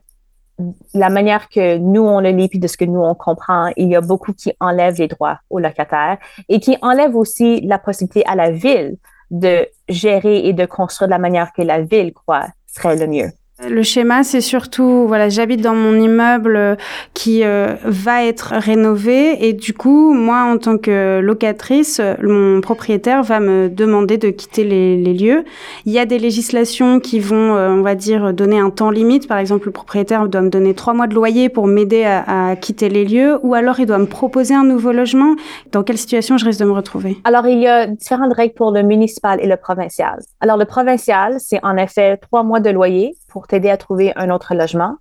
la 0.93 1.10
manière 1.10 1.50
que 1.50 1.77
nous, 1.77 2.03
on 2.03 2.22
le 2.22 2.29
lit 2.29 2.48
puis 2.48 2.60
de 2.60 2.67
ce 2.67 2.77
que 2.77 2.86
nous, 2.86 3.01
on 3.01 3.13
comprend, 3.13 3.72
il 3.75 3.89
y 3.89 3.95
a 3.98 4.01
beaucoup 4.01 4.31
qui 4.31 4.53
enlèvent 4.62 5.00
les 5.00 5.10
droits 5.10 5.39
aux 5.50 5.60
locataires 5.60 6.17
et 6.48 6.62
qui 6.62 6.77
enlèvent 6.81 7.17
aussi 7.17 7.60
la 7.62 7.79
possibilité 7.79 8.25
à 8.25 8.36
la 8.36 8.51
ville 8.51 8.95
de 9.31 9.67
gérer 9.89 10.48
et 10.48 10.53
de 10.53 10.65
construire 10.65 11.10
de 11.10 11.13
la 11.13 11.19
manière 11.19 11.51
que 11.51 11.62
la 11.62 11.81
ville 11.81 12.13
croit 12.13 12.48
serait 12.67 12.95
le 12.95 13.07
mieux. 13.07 13.31
Le 13.70 13.82
schéma, 13.82 14.24
c'est 14.24 14.41
surtout, 14.41 15.05
voilà, 15.08 15.29
j'habite 15.29 15.62
dans 15.62 15.75
mon 15.75 15.96
immeuble 16.00 16.55
euh, 16.55 16.75
qui 17.13 17.43
euh, 17.43 17.75
va 17.86 18.25
être 18.25 18.53
rénové 18.58 19.48
et 19.48 19.53
du 19.53 19.74
coup, 19.74 20.13
moi, 20.13 20.43
en 20.43 20.58
tant 20.58 20.77
que 20.77 21.20
locatrice, 21.22 22.01
mon 22.22 22.62
propriétaire 22.62 23.24
va 23.24 23.39
me 23.39 23.70
demander 23.70 24.17
de 24.17 24.29
quitter 24.29 24.63
les, 24.63 25.13
lieux. 25.13 25.46
Il 25.86 25.93
y 25.93 26.00
a 26.00 26.05
des 26.05 26.20
législations 26.20 27.00
qui 27.00 27.20
vont, 27.20 27.55
euh, 27.55 27.70
on 27.70 27.82
va 27.82 27.96
dire, 27.96 28.34
donner 28.34 28.60
un 28.60 28.70
temps 28.70 28.89
limite. 28.89 29.27
Par 29.27 29.38
exemple, 29.38 29.67
le 29.67 29.72
propriétaire 29.72 30.27
doit 30.27 30.41
me 30.41 30.50
donner 30.50 30.74
trois 30.74 30.93
mois 30.93 31.08
de 31.08 31.15
loyer 31.15 31.50
pour 31.50 31.67
m'aider 31.67 32.03
à, 32.03 32.55
quitter 32.60 32.89
les 32.89 33.05
lieux 33.05 33.39
ou 33.43 33.53
alors 33.53 33.79
il 33.79 33.86
doit 33.86 33.98
me 33.98 34.05
proposer 34.05 34.53
un 34.53 34.63
nouveau 34.63 34.91
logement. 34.91 35.36
Dans 35.72 35.84
quelle 35.84 35.98
situation 35.98 36.38
je 36.38 36.46
risque 36.46 36.60
de 36.60 36.65
me 36.65 36.72
retrouver? 36.72 37.17
Alors, 37.24 37.48
il 37.48 37.60
y 37.60 37.67
a 37.67 37.88
différentes 37.88 38.34
règles 38.34 38.55
pour 38.55 38.72
le 38.72 38.84
municipal 38.84 39.39
et 39.41 39.48
le 39.48 39.58
provincial. 39.58 40.20
Alors, 40.41 40.58
le 40.58 40.65
provincial, 40.65 41.36
c'est 41.39 41.63
en 41.63 41.77
effet 41.77 42.17
trois 42.17 42.43
mois 42.43 42.60
de 42.60 42.70
loyer 42.70 43.15
pour 43.33 43.47
t'aider 43.47 43.71
à 43.71 43.77
trouver 43.77 44.13
un 44.15 44.29
autre 44.29 44.53
logement 44.53 44.95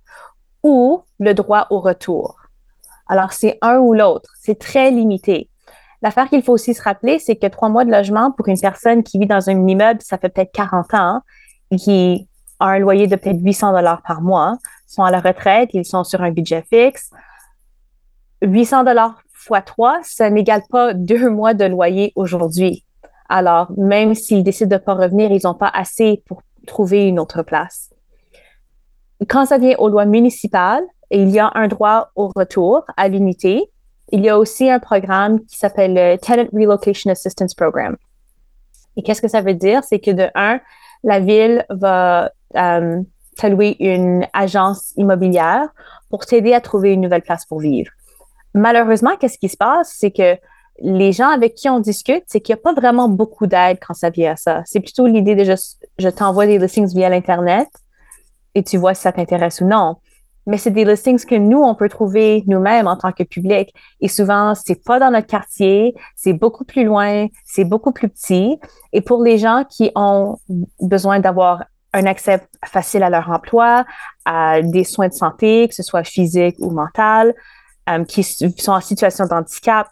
ou 0.63 1.03
le 1.19 1.33
droit 1.33 1.67
au 1.69 1.79
retour. 1.79 2.39
Alors, 3.07 3.31
c'est 3.31 3.59
un 3.61 3.77
ou 3.77 3.93
l'autre. 3.93 4.31
C'est 4.41 4.57
très 4.57 4.89
limité. 4.89 5.49
L'affaire 6.01 6.27
qu'il 6.27 6.41
faut 6.41 6.53
aussi 6.53 6.73
se 6.73 6.81
rappeler, 6.81 7.19
c'est 7.19 7.35
que 7.35 7.45
trois 7.45 7.69
mois 7.69 7.85
de 7.85 7.91
logement 7.91 8.31
pour 8.31 8.47
une 8.47 8.59
personne 8.59 9.03
qui 9.03 9.19
vit 9.19 9.27
dans 9.27 9.49
un 9.49 9.67
immeuble, 9.67 10.01
ça 10.01 10.17
fait 10.17 10.29
peut-être 10.29 10.51
40 10.51 10.93
ans, 10.95 11.21
qui 11.77 12.27
ont 12.59 12.65
un 12.65 12.79
loyer 12.79 13.05
de 13.05 13.15
peut-être 13.15 13.39
800 13.39 13.71
dollars 13.73 14.01
par 14.01 14.21
mois, 14.21 14.57
sont 14.87 15.03
à 15.03 15.11
la 15.11 15.19
retraite, 15.19 15.69
ils 15.73 15.85
sont 15.85 16.03
sur 16.03 16.21
un 16.21 16.31
budget 16.31 16.63
fixe. 16.67 17.11
800 18.41 18.83
dollars 18.83 19.21
fois 19.31 19.61
3, 19.61 19.99
ça 20.01 20.29
n'égale 20.31 20.63
pas 20.71 20.95
deux 20.95 21.29
mois 21.29 21.53
de 21.53 21.65
loyer 21.65 22.13
aujourd'hui. 22.15 22.83
Alors, 23.29 23.71
même 23.77 24.15
s'ils 24.15 24.43
décident 24.43 24.75
de 24.75 24.81
ne 24.81 24.85
pas 24.85 24.95
revenir, 24.95 25.31
ils 25.31 25.41
n'ont 25.43 25.53
pas 25.53 25.71
assez 25.71 26.23
pour 26.25 26.41
trouver 26.65 27.07
une 27.07 27.19
autre 27.19 27.43
place. 27.43 27.92
Quand 29.27 29.45
ça 29.45 29.57
vient 29.57 29.75
aux 29.77 29.89
lois 29.89 30.05
municipales, 30.05 30.83
il 31.11 31.29
y 31.29 31.39
a 31.39 31.51
un 31.55 31.67
droit 31.67 32.09
au 32.15 32.31
retour 32.35 32.83
à 32.97 33.07
l'unité. 33.07 33.69
Il 34.11 34.21
y 34.21 34.29
a 34.29 34.37
aussi 34.37 34.69
un 34.69 34.79
programme 34.79 35.39
qui 35.45 35.57
s'appelle 35.57 35.93
le 35.93 36.17
Tenant 36.17 36.47
Relocation 36.51 37.11
Assistance 37.11 37.53
Program. 37.53 37.95
Et 38.97 39.03
qu'est-ce 39.03 39.21
que 39.21 39.27
ça 39.27 39.41
veut 39.41 39.53
dire? 39.53 39.83
C'est 39.83 39.99
que 39.99 40.11
de 40.11 40.27
un, 40.35 40.59
la 41.03 41.19
ville 41.19 41.65
va 41.69 42.31
euh, 42.55 43.01
t'allouer 43.37 43.75
une 43.79 44.27
agence 44.33 44.93
immobilière 44.97 45.67
pour 46.09 46.25
t'aider 46.25 46.53
à 46.53 46.61
trouver 46.61 46.93
une 46.93 47.01
nouvelle 47.01 47.21
place 47.21 47.45
pour 47.45 47.59
vivre. 47.59 47.91
Malheureusement, 48.53 49.15
qu'est-ce 49.19 49.37
qui 49.37 49.49
se 49.49 49.57
passe? 49.57 49.95
C'est 49.97 50.11
que 50.11 50.37
les 50.79 51.11
gens 51.11 51.29
avec 51.29 51.55
qui 51.55 51.69
on 51.69 51.79
discute, 51.79 52.23
c'est 52.27 52.41
qu'il 52.41 52.53
n'y 52.53 52.59
a 52.59 52.63
pas 52.63 52.73
vraiment 52.73 53.09
beaucoup 53.09 53.47
d'aide 53.47 53.77
quand 53.85 53.93
ça 53.93 54.09
vient 54.09 54.33
à 54.33 54.35
ça. 54.35 54.61
C'est 54.65 54.79
plutôt 54.79 55.07
l'idée 55.07 55.35
de 55.35 55.43
je 55.43 56.09
t'envoie 56.09 56.45
des 56.45 56.57
listings 56.57 56.93
via 56.93 57.09
l'Internet 57.09 57.69
et 58.55 58.63
tu 58.63 58.77
vois 58.77 58.93
si 58.93 59.01
ça 59.01 59.11
t'intéresse 59.11 59.61
ou 59.61 59.65
non. 59.65 59.97
Mais 60.45 60.57
c'est 60.57 60.71
des 60.71 60.83
listings 60.83 61.23
que 61.25 61.35
nous, 61.35 61.61
on 61.61 61.73
peut 61.73 61.87
trouver 61.87 62.43
nous-mêmes 62.47 62.87
en 62.87 62.97
tant 62.97 63.13
que 63.13 63.23
public. 63.23 63.73
Et 64.01 64.09
souvent, 64.09 64.53
c'est 64.55 64.83
pas 64.83 64.99
dans 64.99 65.09
notre 65.09 65.27
quartier, 65.27 65.95
c'est 66.15 66.33
beaucoup 66.33 66.65
plus 66.65 66.83
loin, 66.83 67.27
c'est 67.45 67.63
beaucoup 67.63 67.93
plus 67.93 68.09
petit. 68.09 68.59
Et 68.91 69.01
pour 69.01 69.23
les 69.23 69.37
gens 69.37 69.63
qui 69.69 69.91
ont 69.95 70.37
besoin 70.81 71.19
d'avoir 71.19 71.63
un 71.93 72.05
accès 72.05 72.41
facile 72.65 73.03
à 73.03 73.09
leur 73.09 73.29
emploi, 73.29 73.85
à 74.25 74.61
des 74.61 74.83
soins 74.83 75.07
de 75.07 75.13
santé, 75.13 75.67
que 75.69 75.75
ce 75.75 75.83
soit 75.83 76.03
physique 76.03 76.55
ou 76.59 76.71
mental, 76.71 77.33
euh, 77.89 78.03
qui 78.03 78.23
sont 78.23 78.71
en 78.71 78.81
situation 78.81 79.25
de 79.25 79.33
handicap, 79.33 79.87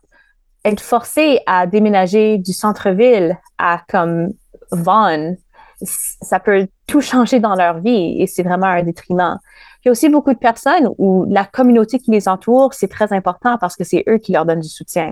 être 0.65 0.81
forcé 0.81 1.39
à 1.45 1.65
déménager 1.67 2.37
du 2.37 2.53
centre-ville 2.53 3.37
à 3.57 3.81
comme 3.87 4.29
Vaughan, 4.71 5.35
ça 5.83 6.39
peut 6.39 6.67
tout 6.87 7.01
changer 7.01 7.39
dans 7.39 7.55
leur 7.55 7.79
vie 7.79 8.21
et 8.21 8.27
c'est 8.27 8.43
vraiment 8.43 8.67
un 8.67 8.83
détriment. 8.83 9.39
Il 9.83 9.87
y 9.87 9.89
a 9.89 9.91
aussi 9.91 10.09
beaucoup 10.09 10.33
de 10.33 10.39
personnes 10.39 10.89
où 10.97 11.25
la 11.29 11.45
communauté 11.45 11.99
qui 11.99 12.11
les 12.11 12.27
entoure, 12.27 12.73
c'est 12.73 12.87
très 12.87 13.11
important 13.13 13.57
parce 13.57 13.75
que 13.75 13.83
c'est 13.83 14.03
eux 14.07 14.17
qui 14.17 14.31
leur 14.31 14.45
donnent 14.45 14.59
du 14.59 14.69
soutien. 14.69 15.11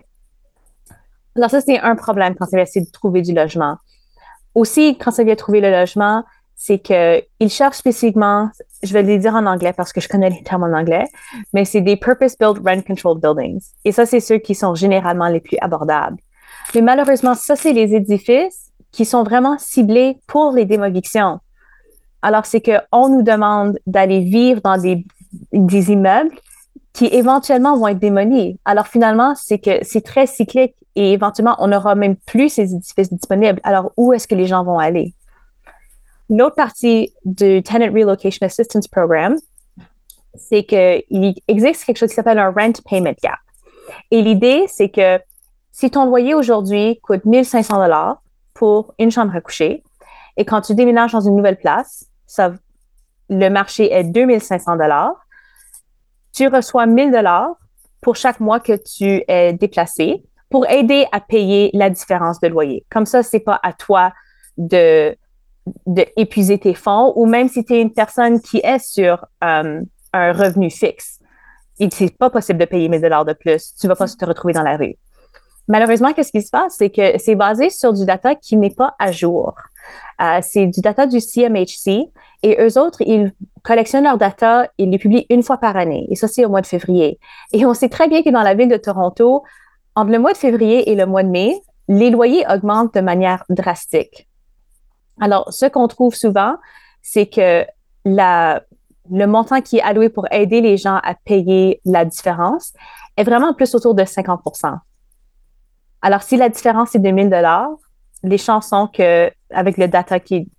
Alors 1.36 1.50
ça, 1.50 1.62
c'est 1.62 1.80
un 1.80 1.96
problème 1.96 2.36
quand 2.36 2.46
ça 2.46 2.58
vient 2.58 2.82
de 2.82 2.92
trouver 2.92 3.22
du 3.22 3.34
logement. 3.34 3.78
Aussi, 4.56 4.98
quand 4.98 5.12
ça 5.12 5.24
vient 5.24 5.36
trouver 5.36 5.62
le 5.62 5.72
logement, 5.72 6.24
c'est 6.56 6.80
qu'ils 6.80 7.50
cherchent 7.50 7.78
spécifiquement, 7.78 8.50
je 8.84 8.94
vais 8.94 9.02
les 9.02 9.18
dire 9.18 9.34
en 9.34 9.46
anglais 9.46 9.72
parce 9.72 9.94
que 9.94 10.02
je 10.02 10.10
connais 10.10 10.30
les 10.30 10.44
termes 10.44 10.64
en 10.64 10.78
anglais, 10.78 11.06
mais 11.54 11.64
c'est 11.64 11.82
des 11.82 11.96
purpose-built 11.96 12.60
rent-controlled 12.60 13.22
buildings. 13.22 13.62
Et 13.86 13.94
ça, 13.94 14.06
c'est 14.06 14.20
ceux 14.20 14.40
qui 14.40 14.56
sont 14.56 14.76
généralement 14.76 15.30
les 15.30 15.40
plus 15.40 15.58
abordables. 15.62 16.18
Mais 16.76 16.82
malheureusement, 16.82 17.34
ça, 17.34 17.56
c'est 17.56 17.72
les 17.72 17.96
édifices 17.96 18.69
qui 18.92 19.06
sont 19.06 19.24
vraiment 19.24 19.58
ciblés 19.58 20.18
pour 20.28 20.52
les 20.52 20.66
démovictions. 20.66 21.40
Alors, 22.22 22.46
c'est 22.46 22.62
qu'on 22.62 23.10
nous 23.10 23.24
demande 23.24 23.80
d'aller 23.88 24.20
vivre 24.20 24.62
dans 24.62 24.78
des, 24.78 25.06
des 25.54 25.92
immeubles 25.92 26.36
qui 26.94 27.06
éventuellement 27.06 27.78
vont 27.78 27.88
être 27.88 28.00
démolis. 28.00 28.60
Alors, 28.66 28.88
finalement, 28.88 29.34
c'est 29.36 29.60
que 29.60 29.84
c'est 29.84 30.02
très 30.02 30.28
cyclique 30.28 30.76
et 30.96 31.14
éventuellement, 31.14 31.56
on 31.60 31.68
n'aura 31.68 31.96
même 31.96 32.16
plus 32.16 32.50
ces 32.50 32.74
édifices 32.74 33.14
disponibles. 33.14 33.62
Alors, 33.64 33.92
où 33.96 34.12
est-ce 34.12 34.28
que 34.28 34.36
les 34.36 34.48
gens 34.48 34.64
vont 34.64 34.80
aller? 34.80 35.14
L'autre 36.30 36.56
partie 36.56 37.14
du 37.26 37.64
Tenant 37.64 37.92
Relocation 37.92 38.46
Assistance 38.46 38.88
Program, 38.88 39.36
c'est 40.36 40.64
qu'il 40.64 41.34
existe 41.48 41.86
quelque 41.86 41.98
chose 41.98 42.10
qui 42.10 42.16
s'appelle 42.16 42.40
un 42.40 42.52
Rent 42.52 42.74
Payment 42.88 43.16
Gap. 43.24 43.40
Et 44.12 44.22
l'idée, 44.22 44.66
c'est 44.68 44.90
que 44.90 45.20
si 45.72 45.90
ton 45.90 46.06
loyer 46.06 46.34
aujourd'hui 46.34 47.00
coûte 47.02 47.26
1500 47.26 47.78
dollars 47.78 48.22
pour 48.60 48.94
une 49.00 49.10
chambre 49.10 49.34
à 49.34 49.40
coucher, 49.40 49.84
et 50.36 50.44
quand 50.44 50.60
tu 50.60 50.76
déménages 50.76 51.14
dans 51.14 51.22
une 51.22 51.38
nouvelle 51.38 51.58
place, 51.58 52.06
ça, 52.28 52.54
le 53.30 53.50
marché 53.50 53.92
est 53.92 54.04
2500 54.04 54.76
dollars, 54.76 55.16
tu 56.34 56.48
reçois 56.48 56.86
1000 56.86 57.12
dollars 57.12 57.56
pour 58.02 58.18
chaque 58.18 58.42
mois 58.42 58.60
que 58.60 58.74
tu 58.74 59.24
es 59.28 59.54
déplacé 59.54 60.24
pour 60.50 60.70
aider 60.70 61.06
à 61.14 61.22
payer 61.22 61.70
la 61.74 61.90
différence 61.90 62.42
de 62.42 62.48
loyer. 62.50 62.86
Comme 62.90 63.06
ça, 63.06 63.24
c'est 63.24 63.40
pas 63.40 63.60
à 63.64 63.72
toi 63.74 64.12
de 64.58 65.16
d'épuiser 65.86 66.58
tes 66.58 66.74
fonds 66.74 67.14
ou 67.16 67.28
même 67.28 67.48
si 67.48 67.64
tu 67.64 67.76
es 67.76 67.82
une 67.82 67.94
personne 67.94 68.42
qui 68.42 68.58
est 68.64 68.80
sur 68.80 69.26
euh, 69.44 69.82
un 70.14 70.34
revenu 70.34 70.72
fixe, 70.72 71.20
il 71.78 71.90
n'est 72.00 72.10
pas 72.10 72.30
possible 72.30 72.60
de 72.60 72.66
payer 72.66 72.90
1000 72.90 73.02
dollars 73.02 73.26
de 73.26 73.34
plus, 73.34 73.76
tu 73.80 73.88
vas 73.88 73.96
pas 73.96 74.08
te 74.08 74.26
retrouver 74.26 74.54
dans 74.54 74.64
la 74.64 74.78
rue. 74.78 74.96
Malheureusement, 75.70 76.14
qu'est-ce 76.14 76.32
qui 76.32 76.42
se 76.42 76.50
passe? 76.50 76.76
C'est 76.78 76.90
que 76.90 77.20
c'est 77.20 77.36
basé 77.36 77.70
sur 77.70 77.94
du 77.94 78.04
data 78.04 78.34
qui 78.34 78.58
n'est 78.58 78.72
pas 78.72 78.96
à 78.98 79.12
jour. 79.12 79.54
Euh, 80.20 80.40
c'est 80.42 80.66
du 80.66 80.82
data 80.82 81.06
du 81.06 81.22
CMHC 81.22 82.10
et 82.42 82.58
eux 82.60 82.80
autres, 82.80 83.02
ils 83.02 83.32
collectionnent 83.64 84.04
leur 84.04 84.18
data, 84.18 84.68
ils 84.80 84.90
les 84.90 84.98
publient 84.98 85.28
une 85.30 85.44
fois 85.44 85.58
par 85.58 85.78
année. 85.78 86.08
Et 86.10 86.16
ça, 86.16 86.28
c'est 86.28 86.44
au 86.44 86.50
mois 86.50 86.62
de 86.62 86.68
février. 86.68 87.20
Et 87.54 87.66
on 87.68 87.76
sait 87.76 87.88
très 87.88 88.08
bien 88.08 88.24
que 88.24 88.32
dans 88.32 88.42
la 88.42 88.56
ville 88.56 88.68
de 88.68 88.78
Toronto, 88.78 89.44
entre 89.96 90.12
le 90.12 90.18
mois 90.18 90.34
de 90.34 90.38
février 90.38 90.90
et 90.90 90.96
le 90.96 91.06
mois 91.06 91.22
de 91.22 91.30
mai, 91.30 91.62
les 91.88 92.10
loyers 92.10 92.46
augmentent 92.50 92.96
de 92.96 93.02
manière 93.02 93.44
drastique. 93.50 94.28
Alors, 95.22 95.54
ce 95.54 95.68
qu'on 95.68 95.88
trouve 95.88 96.16
souvent, 96.16 96.56
c'est 97.04 97.28
que 97.28 97.64
le 98.06 99.26
montant 99.26 99.62
qui 99.62 99.78
est 99.78 99.82
alloué 99.82 100.10
pour 100.10 100.26
aider 100.32 100.62
les 100.62 100.78
gens 100.78 101.00
à 101.04 101.14
payer 101.14 101.80
la 101.86 102.06
différence 102.06 102.74
est 103.18 103.24
vraiment 103.24 103.54
plus 103.54 103.76
autour 103.76 103.94
de 103.94 104.04
50 104.04 104.42
Alors, 106.02 106.24
si 106.24 106.38
la 106.38 106.50
différence 106.50 106.96
est 106.96 107.00
de 107.00 107.10
1000 107.10 107.30
dollars, 107.30 107.70
les 108.24 108.38
chances 108.38 108.70
sont 108.70 108.88
que 108.88 109.32
avec 109.52 109.78
le 109.78 109.88
data 109.88 110.20
qui, 110.20 110.50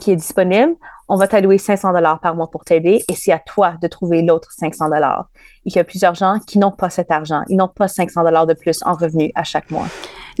qui 0.00 0.12
est 0.12 0.16
disponible, 0.16 0.74
on 1.08 1.16
va 1.16 1.26
t'allouer 1.26 1.58
500 1.58 1.92
dollars 1.92 2.20
par 2.20 2.34
mois 2.34 2.50
pour 2.50 2.64
t'aider 2.64 3.02
et 3.08 3.14
c'est 3.14 3.32
à 3.32 3.38
toi 3.38 3.74
de 3.80 3.88
trouver 3.88 4.22
l'autre 4.22 4.52
500 4.52 4.90
dollars. 4.90 5.28
Il 5.64 5.74
y 5.74 5.78
a 5.78 5.84
plusieurs 5.84 6.14
gens 6.14 6.38
qui 6.46 6.58
n'ont 6.58 6.70
pas 6.70 6.90
cet 6.90 7.10
argent. 7.10 7.42
Ils 7.48 7.56
n'ont 7.56 7.68
pas 7.68 7.88
500 7.88 8.22
dollars 8.22 8.46
de 8.46 8.54
plus 8.54 8.80
en 8.84 8.94
revenus 8.94 9.30
à 9.34 9.44
chaque 9.44 9.70
mois. 9.70 9.86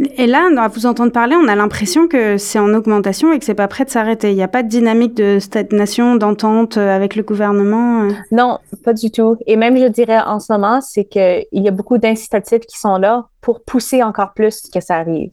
Et 0.00 0.26
là, 0.26 0.48
à 0.58 0.68
vous 0.68 0.86
entendre 0.86 1.12
parler, 1.12 1.34
on 1.36 1.48
a 1.48 1.54
l'impression 1.54 2.06
que 2.06 2.38
c'est 2.38 2.58
en 2.58 2.72
augmentation 2.72 3.32
et 3.32 3.38
que 3.38 3.44
c'est 3.44 3.54
pas 3.54 3.68
prêt 3.68 3.84
de 3.84 3.90
s'arrêter. 3.90 4.30
Il 4.30 4.36
n'y 4.36 4.42
a 4.42 4.48
pas 4.48 4.62
de 4.62 4.68
dynamique 4.68 5.14
de 5.14 5.38
stagnation, 5.40 6.16
d'entente 6.16 6.76
euh, 6.76 6.94
avec 6.94 7.16
le 7.16 7.22
gouvernement. 7.22 8.02
Euh? 8.02 8.10
Non, 8.30 8.58
pas 8.84 8.92
du 8.92 9.10
tout. 9.10 9.36
Et 9.46 9.56
même, 9.56 9.76
je 9.76 9.86
dirais 9.86 10.20
en 10.20 10.38
ce 10.38 10.52
moment, 10.52 10.80
c'est 10.80 11.04
qu'il 11.04 11.46
y 11.52 11.68
a 11.68 11.72
beaucoup 11.72 11.98
d'incitatifs 11.98 12.60
qui 12.60 12.78
sont 12.78 12.96
là 12.98 13.26
pour 13.40 13.64
pousser 13.64 14.02
encore 14.02 14.34
plus 14.34 14.62
que 14.72 14.80
ça 14.80 14.96
arrive. 14.96 15.30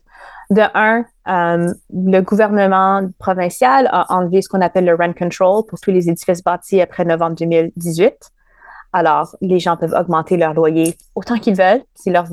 De 0.50 0.62
un, 0.74 1.06
euh, 1.28 1.74
le 1.92 2.22
gouvernement 2.22 3.08
provincial 3.20 3.88
a 3.92 4.14
enlevé 4.14 4.42
ce 4.42 4.50
qu'on 4.50 4.62
appelle 4.62 4.86
le 4.86 4.96
rent 4.96 5.14
control 5.14 5.66
pour 5.68 5.80
tous 5.80 5.92
les 5.92 6.10
édifices 6.10 6.44
bâtis 6.44 6.82
après 6.82 7.06
novembre 7.06 7.36
2018. 7.36 8.14
Alors, 8.94 9.36
les 9.42 9.60
gens 9.60 9.76
peuvent 9.76 9.94
augmenter 9.94 10.38
leur 10.38 10.54
loyer 10.54 10.96
autant 11.16 11.38
qu'ils 11.38 11.56
veulent 11.56 11.84
si 11.96 12.12
leur, 12.12 12.26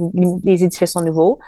les 0.44 0.62
édifices 0.62 0.92
sont 0.92 1.02
nouveaux 1.02 1.38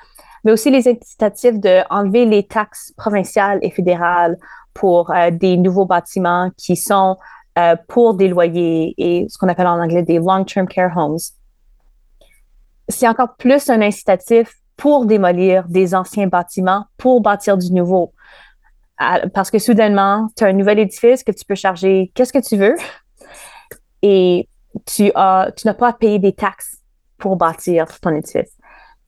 mais 0.44 0.52
aussi 0.52 0.70
les 0.70 0.86
incitatifs 0.86 1.58
d'enlever 1.58 2.26
les 2.26 2.46
taxes 2.46 2.92
provinciales 2.96 3.58
et 3.62 3.70
fédérales 3.70 4.36
pour 4.74 5.10
euh, 5.10 5.30
des 5.30 5.56
nouveaux 5.56 5.86
bâtiments 5.86 6.50
qui 6.56 6.76
sont 6.76 7.16
euh, 7.58 7.76
pour 7.88 8.14
des 8.14 8.28
loyers 8.28 8.94
et 8.98 9.26
ce 9.28 9.38
qu'on 9.38 9.48
appelle 9.48 9.66
en 9.66 9.80
anglais 9.82 10.02
des 10.02 10.18
long-term 10.18 10.66
care 10.68 10.96
homes. 10.96 11.18
C'est 12.88 13.08
encore 13.08 13.36
plus 13.36 13.70
un 13.70 13.80
incitatif 13.80 14.52
pour 14.76 15.06
démolir 15.06 15.66
des 15.68 15.94
anciens 15.94 16.26
bâtiments, 16.26 16.84
pour 16.98 17.20
bâtir 17.20 17.56
du 17.56 17.72
nouveau. 17.72 18.12
Parce 19.32 19.50
que 19.50 19.58
soudainement, 19.58 20.28
tu 20.36 20.44
as 20.44 20.48
un 20.48 20.52
nouvel 20.52 20.78
édifice 20.78 21.24
que 21.24 21.32
tu 21.32 21.44
peux 21.44 21.54
charger 21.54 22.12
qu'est-ce 22.14 22.32
que 22.32 22.46
tu 22.46 22.56
veux 22.56 22.74
et 24.02 24.48
tu, 24.86 25.10
tu 25.10 25.66
n'as 25.66 25.74
pas 25.74 25.88
à 25.88 25.92
payer 25.92 26.18
des 26.18 26.32
taxes 26.32 26.78
pour 27.18 27.36
bâtir 27.36 27.86
ton 28.00 28.10
édifice. 28.10 28.52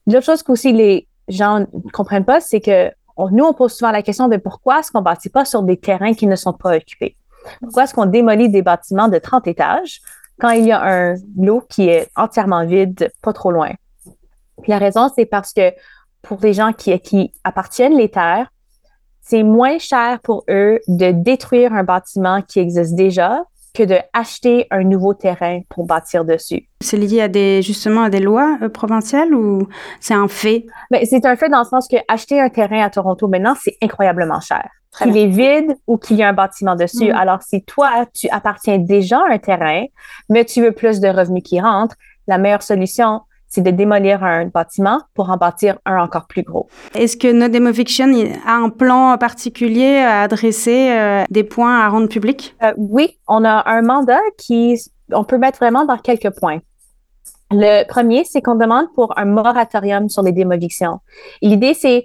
L'autre 0.07 0.25
chose 0.25 0.43
qu'aussi 0.43 0.73
les, 0.73 1.09
gens 1.29 1.61
ne 1.61 1.91
comprennent 1.93 2.25
pas, 2.25 2.41
c'est 2.41 2.61
que 2.61 2.91
nous, 3.31 3.45
on 3.45 3.55
pose 3.55 3.73
souvent 3.73 3.91
la 3.91 4.03
question 4.03 4.29
de 4.29 4.37
pourquoi 4.37 4.81
est-ce 4.81 4.91
qu'on 4.93 5.03
bâtit 5.03 5.31
pas 5.31 5.45
sur 5.45 5.63
des 5.63 5.79
terrains 5.79 6.13
qui 6.13 6.27
ne 6.27 6.37
sont 6.37 6.53
pas 6.53 6.77
occupés? 6.77 7.17
Pourquoi 7.61 7.85
est-ce 7.85 7.95
qu'on 7.95 8.07
démolit 8.07 8.49
des 8.49 8.63
bâtiments 8.63 9.09
de 9.09 9.19
30 9.19 9.47
étages 9.47 10.01
quand 10.39 10.51
il 10.51 10.67
y 10.67 10.73
a 10.73 10.83
un 10.83 11.15
lot 11.39 11.63
qui 11.69 11.89
est 11.89 12.11
entièrement 12.15 12.67
vide, 12.67 13.11
pas 13.23 13.33
trop 13.33 13.51
loin? 13.51 13.73
la 14.67 14.79
raison, 14.79 15.11
c'est 15.15 15.27
parce 15.27 15.53
que 15.53 15.73
pour 16.23 16.39
les 16.43 16.53
gens 16.53 16.73
qui 16.73 17.31
appartiennent 17.45 17.97
les 17.97 18.11
terres, 18.11 18.51
c'est 19.21 19.43
moins 19.43 19.79
cher 19.79 20.21
pour 20.21 20.45
eux 20.49 20.81
de 20.89 21.11
détruire 21.11 21.73
un 21.73 21.85
bâtiment 21.85 22.43
qui 22.43 22.59
existe 22.59 22.95
déjà 22.95 23.45
que 23.77 23.83
de 23.83 23.99
acheter 24.13 24.67
un 24.71 24.85
nouveau 24.85 25.13
terrain 25.13 25.61
pour 25.69 25.87
bâtir 25.87 26.25
dessus. 26.25 26.67
C'est 26.81 26.97
lié 26.97 27.21
à 27.21 27.29
des 27.29 27.61
justement 27.63 28.05
à 28.05 28.11
des 28.11 28.21
lois 28.21 28.57
euh, 28.63 28.69
provinciales 28.69 29.35
ou 29.35 29.69
c'est 30.01 30.15
un 30.15 30.29
fait? 30.29 30.67
Mais 30.91 31.01
ben, 31.01 31.07
c'est 31.09 31.27
un 31.27 31.37
fait 31.37 31.49
dans 31.49 31.59
le 31.59 31.65
sens 31.65 31.87
que 31.87 31.97
acheter 32.09 32.41
un 32.41 32.49
terrain 32.49 32.83
à 32.83 32.91
Toronto 32.91 33.29
maintenant 33.29 33.55
c'est 33.61 33.77
incroyablement 33.83 34.41
cher. 34.41 34.67
Qu'il 34.97 35.17
est 35.19 35.27
vide 35.27 35.77
ou 35.87 35.99
qu'il 35.99 36.17
y 36.17 36.23
a 36.23 36.29
un 36.29 36.33
bâtiment 36.33 36.75
dessus. 36.75 37.13
Mm. 37.13 37.17
Alors 37.17 37.43
si 37.43 37.63
toi 37.65 38.07
tu 38.15 38.29
appartiens 38.31 38.79
déjà 38.79 39.19
à 39.19 39.35
un 39.35 39.39
terrain, 39.39 39.85
mais 40.31 40.47
tu 40.47 40.63
veux 40.63 40.73
plus 40.73 41.01
de 41.01 41.09
revenus 41.09 41.43
qui 41.43 41.61
rentrent, 41.61 41.97
la 42.27 42.39
meilleure 42.39 42.63
solution 42.63 43.21
c'est 43.57 43.63
de 43.63 43.71
démolir 43.71 44.23
un 44.23 44.45
bâtiment 44.45 45.01
pour 45.15 45.31
en 45.31 45.39
bâtir 45.39 45.79
un 45.87 45.99
encore 45.99 46.27
plus 46.27 46.43
gros. 46.43 46.69
Est-ce 46.95 47.17
que 47.17 47.33
No 47.33 47.49
Demo 47.49 47.73
Fiction 47.73 48.13
a 48.47 48.57
un 48.57 48.69
plan 48.69 49.17
particulier 49.17 49.97
à 49.97 50.21
adresser 50.21 50.91
euh, 50.91 51.25
des 51.31 51.43
points 51.43 51.81
à 51.81 51.89
rendre 51.89 52.07
publics? 52.07 52.55
Euh, 52.63 52.75
oui, 52.77 53.19
on 53.27 53.47
a 53.47 53.63
un 53.67 53.81
mandat 53.81 54.21
qui, 54.37 54.79
on 55.11 55.25
peut 55.25 55.39
mettre 55.39 55.59
vraiment 55.59 55.87
dans 55.87 55.97
quelques 55.97 56.39
points. 56.39 56.59
Le 57.51 57.89
premier, 57.89 58.25
c'est 58.25 58.43
qu'on 58.43 58.57
demande 58.57 58.89
pour 58.95 59.19
un 59.19 59.25
moratorium 59.25 60.11
sur 60.11 60.23
les 60.23 60.33
démovictions. 60.33 61.01
L'idée, 61.41 61.73
c'est 61.73 62.05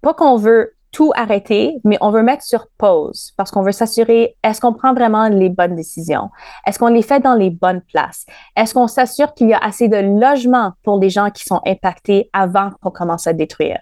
pas 0.00 0.14
qu'on 0.14 0.36
veut 0.36 0.75
tout 0.96 1.12
arrêter, 1.14 1.76
mais 1.84 1.98
on 2.00 2.10
veut 2.10 2.22
mettre 2.22 2.42
sur 2.42 2.68
pause 2.78 3.34
parce 3.36 3.50
qu'on 3.50 3.60
veut 3.60 3.72
s'assurer, 3.72 4.34
est-ce 4.42 4.62
qu'on 4.62 4.72
prend 4.72 4.94
vraiment 4.94 5.28
les 5.28 5.50
bonnes 5.50 5.76
décisions? 5.76 6.30
Est-ce 6.66 6.78
qu'on 6.78 6.88
les 6.88 7.02
fait 7.02 7.20
dans 7.20 7.34
les 7.34 7.50
bonnes 7.50 7.82
places? 7.82 8.24
Est-ce 8.56 8.72
qu'on 8.72 8.86
s'assure 8.86 9.34
qu'il 9.34 9.50
y 9.50 9.52
a 9.52 9.58
assez 9.58 9.88
de 9.88 9.98
logements 9.98 10.72
pour 10.84 10.98
les 10.98 11.10
gens 11.10 11.28
qui 11.28 11.44
sont 11.44 11.60
impactés 11.66 12.30
avant 12.32 12.70
qu'on 12.80 12.90
commence 12.90 13.26
à 13.26 13.34
détruire? 13.34 13.78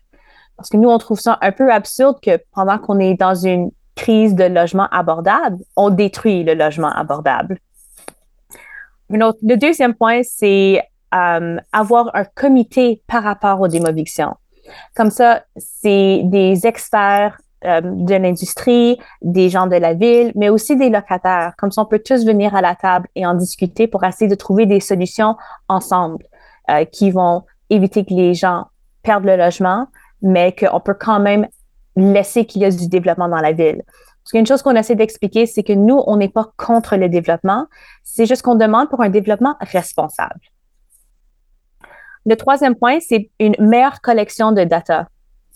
Parce 0.57 0.69
que 0.69 0.77
nous, 0.77 0.91
on 0.91 0.99
trouve 0.99 1.21
ça 1.21 1.39
un 1.41 1.53
peu 1.53 1.71
absurde 1.73 2.19
que 2.21 2.37
pendant 2.53 2.79
qu'on 2.79 2.99
est 2.99 3.15
dans 3.15 3.37
une 3.37 3.71
crise 3.95 4.35
de 4.35 4.47
logement 4.47 4.89
abordable, 4.91 5.59
on 5.77 5.91
détruit 5.91 6.43
le 6.43 6.55
logement 6.55 6.91
abordable. 6.91 7.61
le 9.09 9.55
deuxième 9.55 9.95
point, 9.95 10.23
c'est 10.25 10.83
euh, 11.15 11.59
avoir 11.73 12.11
un 12.15 12.25
comité 12.25 13.05
par 13.07 13.23
rapport 13.23 13.61
aux 13.61 13.69
démovictions. 13.69 14.35
Comme 14.95 15.11
ça, 15.11 15.45
c'est 15.57 16.23
des 16.25 16.67
experts 16.67 17.39
euh, 17.65 17.81
de 17.83 18.15
l'industrie, 18.15 18.99
des 19.23 19.49
gens 19.49 19.67
de 19.67 19.77
la 19.77 19.95
ville, 19.95 20.33
mais 20.35 20.51
aussi 20.51 20.77
des 20.77 20.91
locataires. 20.91 21.55
Comme 21.57 21.71
ça, 21.71 21.81
on 21.81 21.87
peut 21.87 21.99
tous 22.05 22.27
venir 22.27 22.55
à 22.55 22.61
la 22.61 22.75
table 22.75 23.09
et 23.15 23.25
en 23.25 23.33
discuter 23.35 23.87
pour 23.87 24.05
essayer 24.05 24.29
de 24.29 24.35
trouver 24.35 24.67
des 24.67 24.81
solutions 24.81 25.37
ensemble 25.69 26.25
euh, 26.71 26.85
qui 26.85 27.11
vont 27.11 27.45
éviter 27.71 28.05
que 28.05 28.13
les 28.13 28.35
gens 28.35 28.67
perdent 29.03 29.25
le 29.25 29.37
logement, 29.37 29.87
mais 30.21 30.55
qu'on 30.55 30.81
peut 30.81 30.97
quand 30.99 31.21
même 31.21 31.47
laisser 31.97 32.45
qu'il 32.45 32.63
y 32.63 32.65
ait 32.65 32.71
du 32.71 32.89
développement 32.89 33.29
dans 33.29 33.41
la 33.41 33.53
ville. 33.53 33.83
Parce 33.87 34.33
qu'une 34.33 34.47
chose 34.47 34.63
qu'on 34.63 34.75
essaie 34.75 34.95
d'expliquer, 34.95 35.47
c'est 35.47 35.63
que 35.63 35.73
nous, 35.73 36.03
on 36.07 36.17
n'est 36.17 36.29
pas 36.29 36.51
contre 36.57 36.97
le 36.97 37.09
développement, 37.09 37.67
c'est 38.03 38.27
juste 38.27 38.43
qu'on 38.43 38.55
demande 38.57 38.91
pour 38.91 39.03
un 39.03 39.11
développement 39.11 39.57
responsable. 39.61 40.41
Le 42.27 42.37
troisième 42.37 42.75
point, 42.75 42.99
c'est 43.01 43.31
une 43.39 43.55
meilleure 43.59 44.01
collection 44.01 44.53
de 44.53 44.65
data. 44.65 45.09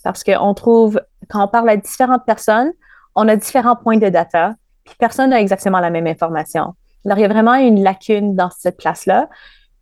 Parce 0.03 0.23
qu'on 0.23 0.53
trouve, 0.53 1.01
quand 1.29 1.43
on 1.43 1.47
parle 1.47 1.69
à 1.69 1.77
différentes 1.77 2.25
personnes, 2.25 2.71
on 3.15 3.27
a 3.27 3.35
différents 3.35 3.75
points 3.75 3.97
de 3.97 4.09
data, 4.09 4.55
puis 4.85 4.95
personne 4.99 5.31
n'a 5.31 5.41
exactement 5.41 5.79
la 5.79 5.89
même 5.89 6.07
information. 6.07 6.75
Alors, 7.05 7.17
il 7.17 7.21
y 7.21 7.25
a 7.25 7.29
vraiment 7.29 7.55
une 7.55 7.83
lacune 7.83 8.35
dans 8.35 8.49
cette 8.49 8.77
place-là 8.77 9.29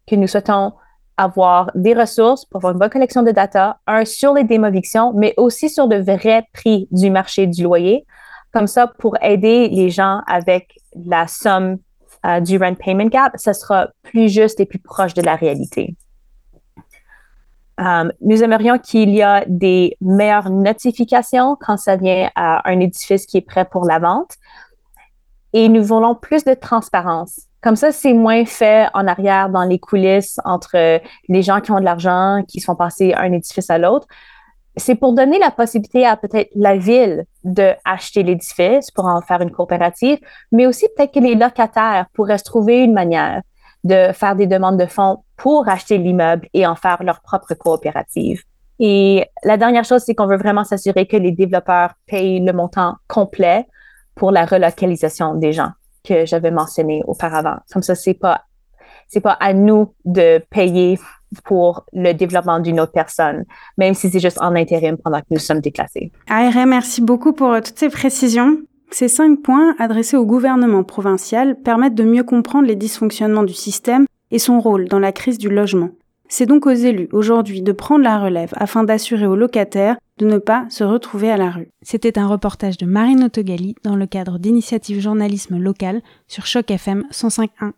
que 0.07 0.15
nous 0.15 0.27
souhaitons 0.27 0.73
avoir 1.17 1.71
des 1.75 1.93
ressources 1.93 2.45
pour 2.45 2.59
avoir 2.59 2.73
une 2.73 2.79
bonne 2.79 2.89
collection 2.89 3.23
de 3.23 3.31
data, 3.31 3.79
un 3.87 4.05
sur 4.05 4.33
les 4.33 4.43
démovictions, 4.43 5.13
mais 5.13 5.33
aussi 5.37 5.69
sur 5.69 5.87
le 5.87 6.01
vrai 6.01 6.47
prix 6.53 6.87
du 6.91 7.09
marché 7.09 7.47
du 7.47 7.63
loyer. 7.63 8.05
Comme 8.53 8.67
ça, 8.67 8.87
pour 8.87 9.17
aider 9.21 9.67
les 9.69 9.89
gens 9.89 10.21
avec 10.27 10.79
la 10.95 11.27
somme 11.27 11.77
euh, 12.25 12.39
du 12.39 12.57
rent 12.57 12.75
payment 12.75 13.07
gap, 13.07 13.33
ça 13.35 13.53
sera 13.53 13.89
plus 14.03 14.29
juste 14.29 14.59
et 14.59 14.65
plus 14.65 14.79
proche 14.79 15.13
de 15.15 15.21
la 15.21 15.35
réalité. 15.35 15.95
Um, 17.79 18.11
nous 18.21 18.43
aimerions 18.43 18.79
qu'il 18.79 19.11
y 19.11 19.21
ait 19.21 19.45
des 19.47 19.97
meilleures 20.01 20.49
notifications 20.49 21.55
quand 21.59 21.77
ça 21.77 21.95
vient 21.95 22.29
à 22.35 22.67
un 22.69 22.79
édifice 22.79 23.27
qui 23.27 23.37
est 23.37 23.41
prêt 23.41 23.65
pour 23.65 23.85
la 23.85 23.99
vente. 23.99 24.35
Et 25.53 25.69
nous 25.69 25.83
voulons 25.83 26.15
plus 26.15 26.43
de 26.43 26.55
transparence. 26.55 27.41
Comme 27.61 27.75
ça, 27.75 27.91
c'est 27.91 28.13
moins 28.13 28.45
fait 28.45 28.87
en 28.93 29.07
arrière 29.07 29.49
dans 29.49 29.63
les 29.63 29.79
coulisses 29.79 30.39
entre 30.43 31.01
les 31.27 31.41
gens 31.41 31.61
qui 31.61 31.71
ont 31.71 31.79
de 31.79 31.85
l'argent, 31.85 32.43
qui 32.47 32.59
sont 32.59 32.75
passés 32.75 33.11
d'un 33.11 33.31
édifice 33.31 33.69
à 33.69 33.77
l'autre. 33.77 34.07
C'est 34.75 34.95
pour 34.95 35.13
donner 35.13 35.39
la 35.39 35.51
possibilité 35.51 36.05
à 36.05 36.17
peut-être 36.17 36.51
la 36.55 36.77
ville 36.77 37.25
de 37.43 37.73
acheter 37.83 38.23
l'édifice 38.23 38.91
pour 38.91 39.05
en 39.05 39.21
faire 39.21 39.41
une 39.41 39.51
coopérative, 39.51 40.19
mais 40.51 40.67
aussi 40.67 40.87
peut-être 40.95 41.13
que 41.13 41.19
les 41.19 41.35
locataires 41.35 42.05
pourraient 42.13 42.37
se 42.37 42.43
trouver 42.43 42.83
une 42.83 42.93
manière 42.93 43.41
de 43.87 44.11
faire 44.13 44.35
des 44.35 44.47
demandes 44.47 44.77
de 44.77 44.85
fonds 44.85 45.23
pour 45.35 45.67
acheter 45.67 45.97
l'immeuble 45.97 46.47
et 46.53 46.65
en 46.67 46.75
faire 46.75 47.01
leur 47.03 47.21
propre 47.21 47.53
coopérative. 47.53 48.41
Et 48.79 49.25
la 49.43 49.57
dernière 49.57 49.85
chose, 49.85 50.03
c'est 50.05 50.13
qu'on 50.13 50.27
veut 50.27 50.37
vraiment 50.37 50.63
s'assurer 50.63 51.07
que 51.07 51.17
les 51.17 51.31
développeurs 51.31 51.93
payent 52.05 52.39
le 52.39 52.53
montant 52.53 52.95
complet 53.07 53.65
pour 54.15 54.31
la 54.31 54.45
relocalisation 54.45 55.35
des 55.35 55.53
gens 55.53 55.71
que 56.03 56.25
j'avais 56.25 56.51
mentionné 56.51 57.03
auparavant. 57.07 57.57
Comme 57.71 57.83
ça, 57.83 57.95
c'est 57.95 58.13
pas 58.13 58.41
c'est 59.09 59.21
pas 59.21 59.37
à 59.39 59.53
nous 59.53 59.93
de 60.03 60.43
payer 60.49 60.99
pour 61.43 61.85
le 61.93 62.13
développement 62.13 62.59
d'une 62.59 62.79
autre 62.79 62.91
personne, 62.91 63.45
même 63.77 63.93
si 63.93 64.09
c'est 64.09 64.19
juste 64.19 64.41
en 64.41 64.55
intérim 64.55 64.97
pendant 64.97 65.19
que 65.19 65.27
nous 65.29 65.39
sommes 65.39 65.61
déclassés. 65.61 66.11
ARM, 66.29 66.69
merci 66.69 67.01
beaucoup 67.01 67.33
pour 67.33 67.51
euh, 67.51 67.61
toutes 67.61 67.79
ces 67.79 67.89
précisions. 67.89 68.57
Ces 68.89 69.07
cinq 69.07 69.41
points 69.41 69.75
adressés 69.79 70.17
au 70.17 70.25
gouvernement 70.25 70.83
provincial 70.83 71.59
permettent 71.61 71.95
de 71.95 72.03
mieux 72.03 72.23
comprendre 72.23 72.67
les 72.67 72.75
dysfonctionnements 72.75 73.43
du 73.43 73.53
système 73.53 74.05
et 74.31 74.39
son 74.39 74.59
rôle 74.59 74.87
dans 74.87 74.99
la 74.99 75.11
crise 75.11 75.37
du 75.37 75.49
logement. 75.49 75.89
C'est 76.29 76.45
donc 76.45 76.65
aux 76.65 76.71
élus 76.71 77.07
aujourd'hui 77.13 77.61
de 77.61 77.71
prendre 77.71 78.03
la 78.03 78.19
relève 78.19 78.53
afin 78.55 78.83
d'assurer 78.83 79.27
aux 79.27 79.35
locataires 79.35 79.97
de 80.17 80.25
ne 80.25 80.39
pas 80.39 80.65
se 80.69 80.83
retrouver 80.83 81.31
à 81.31 81.37
la 81.37 81.51
rue. 81.51 81.69
C'était 81.81 82.19
un 82.19 82.27
reportage 82.27 82.77
de 82.77 82.85
Marine 82.85 83.23
Autogali 83.23 83.75
dans 83.83 83.95
le 83.95 84.07
cadre 84.07 84.39
d'initiatives 84.39 84.99
journalisme 84.99 85.57
local 85.57 86.01
sur 86.27 86.45
Choc 86.45 86.71
FM 86.71 87.05
105.1. 87.11 87.71